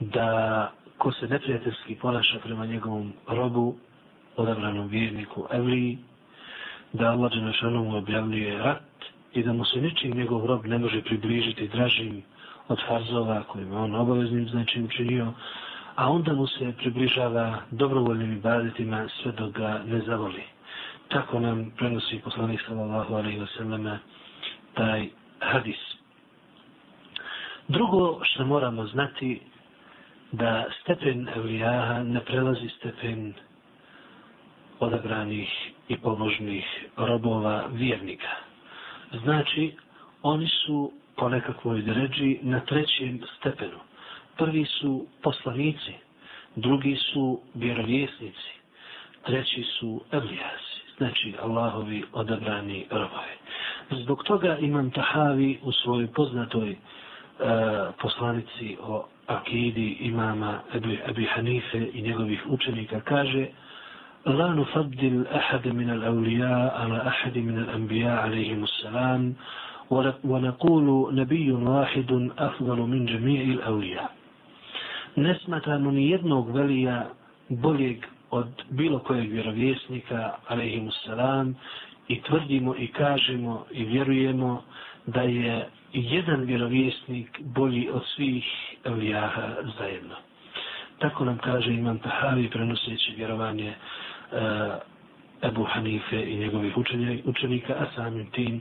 da 0.00 0.70
ko 0.98 1.12
se 1.12 1.28
neprijateljski 1.28 1.94
ponaša 1.94 2.38
prema 2.38 2.66
njegovom 2.66 3.12
robu, 3.28 3.74
odabranom 4.36 4.88
vjerniku 4.88 5.46
Evliji, 5.50 5.98
da 6.92 7.10
Allah 7.10 7.32
Đanašanu 7.32 7.84
mu 7.84 7.96
objavljuje 7.96 8.58
rat 8.58 8.82
i 9.34 9.42
da 9.42 9.52
mu 9.52 9.64
se 9.64 9.80
ničim 9.80 10.16
njegov 10.16 10.46
rob 10.46 10.66
ne 10.66 10.78
može 10.78 11.02
približiti 11.02 11.68
dražim 11.68 12.22
od 12.68 12.78
farzova 12.88 13.42
kojima 13.42 13.80
on 13.80 13.94
obaveznim 13.94 14.48
značim 14.48 14.84
učinio, 14.84 15.32
a 15.96 16.10
onda 16.10 16.32
mu 16.32 16.46
se 16.46 16.72
približava 16.78 17.58
dobrovoljnim 17.70 18.32
ibadetima 18.32 19.08
sve 19.22 19.32
dok 19.32 19.52
ga 19.52 19.82
ne 19.86 20.00
zavoli. 20.00 20.42
Tako 21.08 21.40
nam 21.40 21.72
prenosi 21.76 22.20
poslanik 22.24 22.60
sallallahu 22.68 23.14
alaihi 23.14 23.38
wa 23.40 23.56
sallam 23.56 23.98
taj 24.74 25.08
hadis. 25.40 25.94
Drugo 27.68 28.20
što 28.22 28.46
moramo 28.46 28.86
znati 28.86 29.40
da 30.32 30.64
stepen 30.80 31.28
evlijaha 31.36 32.02
ne 32.02 32.20
prelazi 32.20 32.68
stepen 32.68 33.34
odabranih 34.80 35.48
i 35.88 35.96
pobožnih 35.96 36.64
robova 36.96 37.66
vjernika. 37.72 38.30
Znači, 39.22 39.74
oni 40.22 40.48
su 40.48 40.92
po 41.16 41.28
nekakvoj 41.28 41.82
dređi 41.82 42.38
na 42.42 42.60
trećem 42.60 43.20
stepenu 43.38 43.78
Prvi 44.37 44.65
su 44.65 45.05
poslanici, 45.23 45.93
drugi 46.55 46.95
su 46.95 47.41
vjerovjesnici, 47.53 48.51
treći 49.25 49.63
su 49.63 50.01
evlijasi, 50.11 50.81
znači 50.97 51.33
Allahovi 51.43 52.03
odabrani 52.13 52.85
robovi. 52.91 53.35
Zbog 53.91 54.23
toga 54.23 54.57
imam 54.57 54.91
Tahavi 54.91 55.59
u 55.63 55.71
svojoj 55.71 56.07
poznatoj 56.07 56.69
e, 56.71 56.75
poslanici 58.01 58.77
o 58.81 59.05
akidi 59.27 59.97
imama 59.99 60.59
Ebi, 60.73 60.99
Ebi 61.09 61.25
Hanife 61.25 61.89
i 61.93 62.01
njegovih 62.01 62.43
učenika 62.47 62.99
kaže 62.99 63.47
La 64.25 64.53
nufaddil 64.53 65.25
ahade 65.31 65.73
min 65.73 65.89
al-awlija 65.89 66.71
ala 66.75 67.01
ahade 67.05 67.41
min 67.41 67.57
al-anbija 67.57 68.23
alaihimu 68.23 68.67
salam 68.67 69.35
ونقول 70.23 71.15
نبي 71.15 71.51
واحد 71.51 72.29
أفضل 72.37 72.77
من 72.77 73.05
جميع 73.05 73.41
الأولياء 73.41 74.11
ne 75.16 75.38
smatramo 75.44 75.90
ni 75.90 76.10
jednog 76.10 76.56
velija 76.56 77.10
boljeg 77.48 77.96
od 78.30 78.48
bilo 78.70 78.98
kojeg 78.98 79.32
vjerovjesnika, 79.32 80.34
alaihimu 80.48 80.90
salam, 80.90 81.54
i 82.08 82.22
tvrdimo 82.22 82.74
i 82.78 82.86
kažemo 82.86 83.64
i 83.70 83.84
vjerujemo 83.84 84.62
da 85.06 85.22
je 85.22 85.68
jedan 85.92 86.40
vjerovjesnik 86.40 87.40
bolji 87.40 87.88
od 87.90 88.02
svih 88.16 88.44
evlijaha 88.84 89.48
zajedno. 89.78 90.14
Tako 90.98 91.24
nam 91.24 91.38
kaže 91.38 91.72
Imam 91.72 91.98
Tahavi 91.98 92.50
prenoseći 92.50 93.12
vjerovanje 93.16 93.72
uh, 93.72 94.38
Ebu 95.42 95.64
Hanife 95.64 96.30
i 96.30 96.36
njegovih 96.36 96.74
učenika, 97.24 97.74
a 97.74 97.86
samim 97.94 98.26
tim 98.30 98.60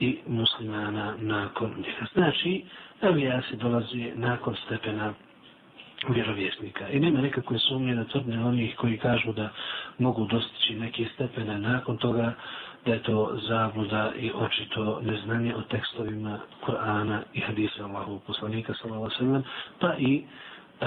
i 0.00 0.18
muslimana 0.26 1.14
nakon 1.18 1.70
njega. 1.76 2.06
Znači, 2.14 2.64
evlijasi 3.02 3.56
dolazi 3.56 4.12
nakon 4.14 4.56
stepena 4.66 5.14
vjerovjesnika. 6.08 6.88
I 6.88 7.00
nema 7.00 7.20
nekakve 7.20 7.58
sumnje 7.58 7.94
da 7.94 8.04
tvrdne 8.04 8.44
onih 8.44 8.76
koji 8.76 8.98
kažu 8.98 9.32
da 9.32 9.48
mogu 9.98 10.26
dostići 10.26 10.74
neke 10.74 11.06
stepene 11.14 11.58
nakon 11.58 11.96
toga 11.96 12.34
da 12.86 12.92
je 12.92 13.02
to 13.02 13.38
zabluda 13.48 14.12
i 14.16 14.32
očito 14.34 15.00
neznanje 15.02 15.54
o 15.56 15.62
tekstovima 15.62 16.38
Kur'ana 16.66 17.20
i 17.34 17.40
hadisa 17.40 17.84
Allahu 17.84 18.20
poslanika 18.26 18.74
sallallahu 18.74 19.14
sallam, 19.18 19.42
pa 19.80 19.94
i 19.98 20.22
e, 20.80 20.86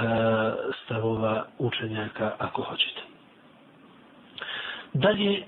stavova 0.86 1.46
učenjaka 1.60 2.32
ako 2.40 2.62
hoćete. 2.62 3.02
Dalje 4.94 5.44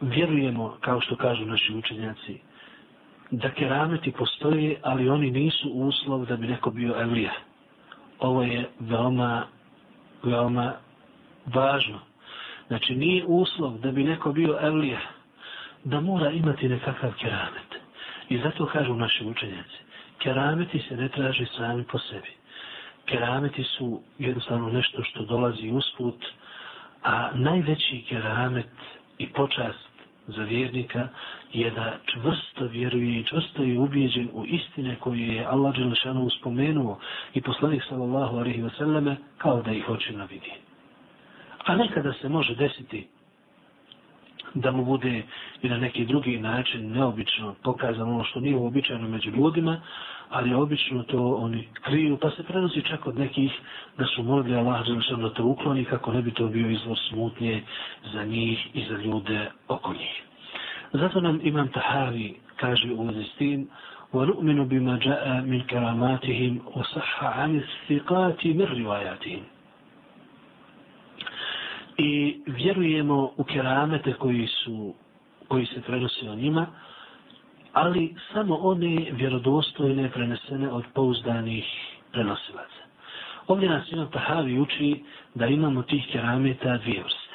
vjerujemo, 0.00 0.76
kao 0.80 1.00
što 1.00 1.16
kažu 1.16 1.44
naši 1.44 1.74
učenjaci, 1.74 2.38
da 3.30 3.50
kerameti 3.50 4.12
postoje, 4.12 4.76
ali 4.82 5.08
oni 5.08 5.30
nisu 5.30 5.68
uslov 5.70 6.26
da 6.26 6.36
bi 6.36 6.46
neko 6.46 6.70
bio 6.70 7.00
evlija. 7.00 7.32
Ovo 8.18 8.42
je 8.42 8.68
veoma, 8.80 9.46
veoma 10.22 10.72
važno. 11.46 12.00
Znači, 12.66 12.94
nije 12.94 13.24
uslov 13.26 13.78
da 13.78 13.90
bi 13.90 14.04
neko 14.04 14.32
bio 14.32 14.58
evlija, 14.62 15.00
da 15.84 16.00
mora 16.00 16.30
imati 16.30 16.68
nekakav 16.68 17.12
keramet. 17.20 17.74
I 18.28 18.38
zato 18.38 18.66
kažu 18.66 18.94
naši 18.94 19.24
učenjaci, 19.24 19.78
kerameti 20.18 20.78
se 20.88 20.96
ne 20.96 21.08
traži 21.08 21.46
sami 21.56 21.84
po 21.84 21.98
sebi. 21.98 22.30
Kerameti 23.06 23.64
su 23.64 24.00
jednostavno 24.18 24.68
nešto 24.70 25.02
što 25.04 25.24
dolazi 25.24 25.70
usput, 25.70 26.24
a 27.02 27.30
najveći 27.34 28.04
keramet 28.08 28.70
i 29.18 29.28
počast 29.28 29.93
za 30.26 30.42
vjernika 30.42 31.08
je 31.52 31.70
da 31.70 31.98
čvrsto 32.04 32.66
vjeruje 32.66 33.20
i 33.20 33.24
čvrsto 33.24 33.62
je 33.62 33.78
ubijeđen 33.78 34.28
u 34.32 34.44
istine 34.46 34.96
koje 35.00 35.26
je 35.26 35.46
Allah 35.46 35.76
Đelešanu 35.76 36.22
uspomenuo 36.24 36.98
i 37.34 37.40
poslanik 37.40 37.82
sallallahu 37.88 38.36
alaihi 38.36 38.62
wa 38.62 38.70
sallame 38.78 39.16
kao 39.38 39.62
da 39.62 39.72
ih 39.72 39.88
očima 39.88 40.24
vidi. 40.24 40.52
A 41.64 41.76
nekada 41.76 42.12
se 42.12 42.28
može 42.28 42.54
desiti 42.54 43.08
da 44.53 44.71
mu 44.71 44.85
bude 44.85 45.23
i 45.61 45.69
na 45.69 45.77
neki 45.77 46.05
drugi 46.05 46.37
način 46.37 46.91
neobično 46.91 47.55
pokazano 47.63 48.13
ono 48.13 48.23
što 48.23 48.39
nije 48.39 48.55
uobičajeno 48.55 49.07
među 49.07 49.29
ljudima, 49.29 49.81
ali 50.29 50.53
obično 50.53 51.03
to 51.03 51.35
oni 51.35 51.67
kriju, 51.81 52.17
pa 52.21 52.29
se 52.29 52.43
prenosi 52.43 52.81
čak 52.81 53.07
od 53.07 53.19
nekih 53.19 53.51
da 53.97 54.05
su 54.05 54.23
molili 54.23 54.55
Allah 54.55 54.85
da 55.21 55.33
to 55.33 55.45
ukloni 55.45 55.85
kako 55.85 56.13
ne 56.13 56.21
bi 56.21 56.31
to 56.31 56.47
bio 56.47 56.69
izvor 56.69 56.97
smutnje 57.09 57.63
za 58.13 58.23
njih 58.23 58.67
i 58.73 58.85
za 58.89 58.97
ljude 58.97 59.51
oko 59.67 59.93
njih. 59.93 60.23
Zato 60.93 61.21
nam 61.21 61.39
Imam 61.43 61.67
Tahavi 61.67 62.35
kaže 62.55 62.93
u 62.93 63.03
vezi 63.03 63.23
s 63.23 63.37
tim 63.37 63.69
وَنُؤْمِنُ 64.13 64.65
بِمَا 64.65 64.97
جَاءَ 64.97 65.45
مِنْ 65.45 65.61
كَرَامَاتِهِمْ 65.69 66.53
وَصَحَّ 66.75 67.23
عَنِ 67.23 67.61
الثِّقَاتِ 67.61 68.45
مِنْ 68.45 68.67
رِوَايَاتِهِمْ 68.81 69.43
I 71.98 72.40
vjerujemo 72.46 73.30
u 73.36 73.44
keramete 73.44 74.12
koji 74.12 74.46
su 74.46 74.94
koji 75.48 75.66
se 75.66 75.82
prenose 75.82 76.30
o 76.30 76.34
njima, 76.34 76.66
ali 77.72 78.14
samo 78.32 78.54
one 78.54 79.06
vjerodostojne 79.12 80.10
prenesene 80.10 80.72
od 80.72 80.84
pouzdanih 80.94 81.64
prenosilaca. 82.12 82.82
Ovdje 83.46 83.68
nas 83.68 83.92
Imam 83.92 84.10
Tahavi 84.10 84.60
uči 84.60 85.04
da 85.34 85.46
imamo 85.46 85.82
tih 85.82 86.06
kerameta 86.12 86.76
dvije 86.76 87.02
vrste. 87.02 87.34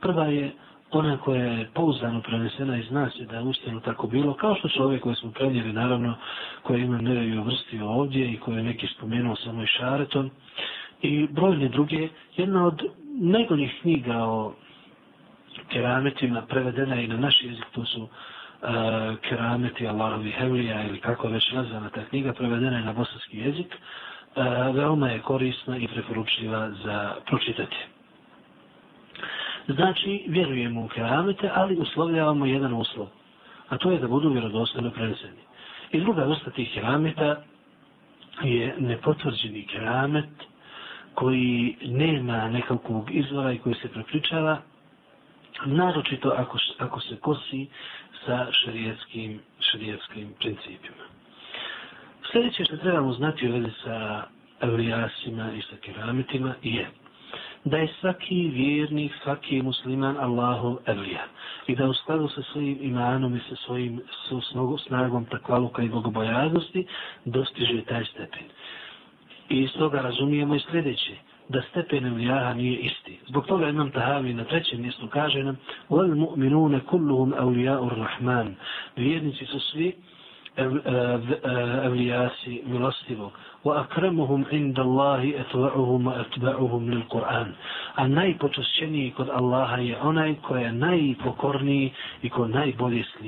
Prva 0.00 0.24
je 0.24 0.52
ona 0.90 1.16
koja 1.18 1.44
je 1.44 1.70
pouzdano 1.74 2.20
prenesena 2.20 2.76
iz 2.76 2.90
nas 2.90 3.12
je 3.16 3.26
da 3.26 3.36
je 3.36 3.42
ustano 3.42 3.80
tako 3.80 4.06
bilo, 4.06 4.34
kao 4.34 4.54
što 4.54 4.68
su 4.68 4.82
ove 4.82 5.00
koje 5.00 5.14
smo 5.16 5.30
prenijeli, 5.30 5.72
naravno, 5.72 6.14
koje 6.62 6.80
imam 6.80 7.04
nevaju 7.04 7.42
vrsti 7.42 7.80
ovdje 7.80 8.32
i 8.32 8.36
koje 8.38 8.56
je 8.56 8.62
neki 8.62 8.86
spomenuo 8.86 9.36
samo 9.36 9.62
i 9.62 9.66
šaretom. 9.66 10.30
I 11.02 11.26
brojne 11.26 11.68
druge, 11.68 12.08
jedna 12.36 12.66
od 12.66 12.82
najboljih 13.20 13.78
knjiga 13.80 14.16
o 14.24 14.52
kerametima 15.72 16.42
prevedena 16.42 17.00
i 17.00 17.06
na 17.06 17.16
naš 17.16 17.42
jezik, 17.42 17.64
to 17.72 17.84
su 17.84 18.02
uh, 18.02 18.08
kerameti 19.28 19.88
Allahovi 19.88 20.30
Hevlija 20.30 20.82
ili 20.84 21.00
kako 21.00 21.28
već 21.28 21.52
nazvana 21.52 21.90
ta 21.90 22.04
knjiga, 22.04 22.32
prevedena 22.32 22.78
je 22.78 22.84
na 22.84 22.92
bosanski 22.92 23.38
jezik, 23.38 23.74
uh, 23.74 24.44
veoma 24.76 25.08
je 25.08 25.20
korisna 25.20 25.76
i 25.76 25.88
preporučljiva 25.88 26.70
za 26.84 27.14
pročitati. 27.26 27.76
Znači, 29.68 30.24
vjerujemo 30.28 30.84
u 30.84 30.88
keramete, 30.88 31.50
ali 31.54 31.76
uslovljavamo 31.76 32.46
jedan 32.46 32.74
uslov, 32.74 33.06
a 33.68 33.78
to 33.78 33.90
je 33.90 33.98
da 33.98 34.08
budu 34.08 34.30
vjerodostojno 34.32 34.90
preneseni. 34.90 35.42
I 35.92 36.00
druga 36.00 36.24
vrsta 36.24 36.50
tih 36.50 36.70
kerameta 36.74 37.42
je 38.42 38.74
nepotvrđeni 38.78 39.66
keramet 39.66 40.28
koji 41.18 41.76
nema 41.82 42.48
nekakvog 42.48 43.10
izvora 43.10 43.52
i 43.52 43.58
koji 43.58 43.74
se 43.74 43.88
prepričava, 43.88 44.58
naročito 45.66 46.28
ako, 46.36 46.58
ako 46.78 47.00
se 47.00 47.16
kosi 47.16 47.66
sa 48.26 48.46
šarijetskim, 48.52 49.40
šarijetskim 49.60 50.34
principima. 50.38 51.04
Sljedeće 52.32 52.64
što 52.64 52.76
trebamo 52.76 53.12
znati 53.12 53.48
u 53.48 53.52
vezi 53.52 53.70
sa 53.84 54.22
evlijasima 54.60 55.52
i 55.52 55.62
sa 55.62 55.76
kerametima 55.80 56.54
je 56.62 56.90
da 57.64 57.76
je 57.76 57.94
svaki 58.00 58.50
vjernik, 58.54 59.12
svaki 59.22 59.62
musliman 59.62 60.16
Allahov 60.16 60.76
evlija. 60.86 61.24
I 61.66 61.76
da 61.76 61.88
u 61.88 61.94
skladu 61.94 62.28
sa 62.28 62.42
svojim 62.42 62.78
imanom 62.80 63.36
i 63.36 63.40
sa 63.48 63.56
svojim 63.56 64.00
snagom 64.86 65.24
takvaluka 65.24 65.82
i 65.82 65.88
bogobojaznosti 65.88 66.86
dostiže 67.24 67.82
taj 67.84 68.04
stepen. 68.04 68.44
I 69.49 69.63
iz 69.63 69.71
toga 69.73 70.01
razumijemo 70.01 70.55
i 70.55 70.59
sljedeće, 70.59 71.13
da 71.49 71.61
stepen 71.61 72.05
evlijaha 72.05 72.53
nije 72.53 72.77
isti. 72.77 73.19
Zbog 73.27 73.45
toga 73.45 73.69
imam 73.69 73.91
tahavi 73.91 74.33
na 74.33 74.43
trećem 74.43 74.81
mjestu 74.81 75.07
kaže 75.07 75.43
nam 75.43 75.57
وَلْ 75.89 76.15
مُؤْمِنُونَ 76.15 76.79
كُلُّهُمْ 76.79 77.33
أَوْلِيَاءُ 77.33 77.89
الرَّحْمَانِ 77.89 78.53
Vjernici 78.95 79.45
su 79.45 79.59
svi 79.59 79.93
evlijasi 81.85 82.61
milostivog. 82.65 83.31
Wa 83.63 83.81
akramuhum 83.81 84.45
inda 84.51 84.81
Allahi 84.81 85.33
etba'uhum 85.33 86.05
wa 86.05 86.23
etba'uhum 86.25 86.89
lil 86.89 87.03
Kur'an. 87.09 87.53
A 87.95 88.07
najpočašćeniji 88.07 89.11
kod 89.11 89.29
Allaha 89.29 89.77
je 89.77 89.97
onaj 90.01 90.35
ko 90.41 90.55
je 90.55 90.71
najpokorniji 90.71 91.91
i 92.21 92.29
ko 92.29 92.47
najbolje 92.47 93.03
slijedi. 93.03 93.19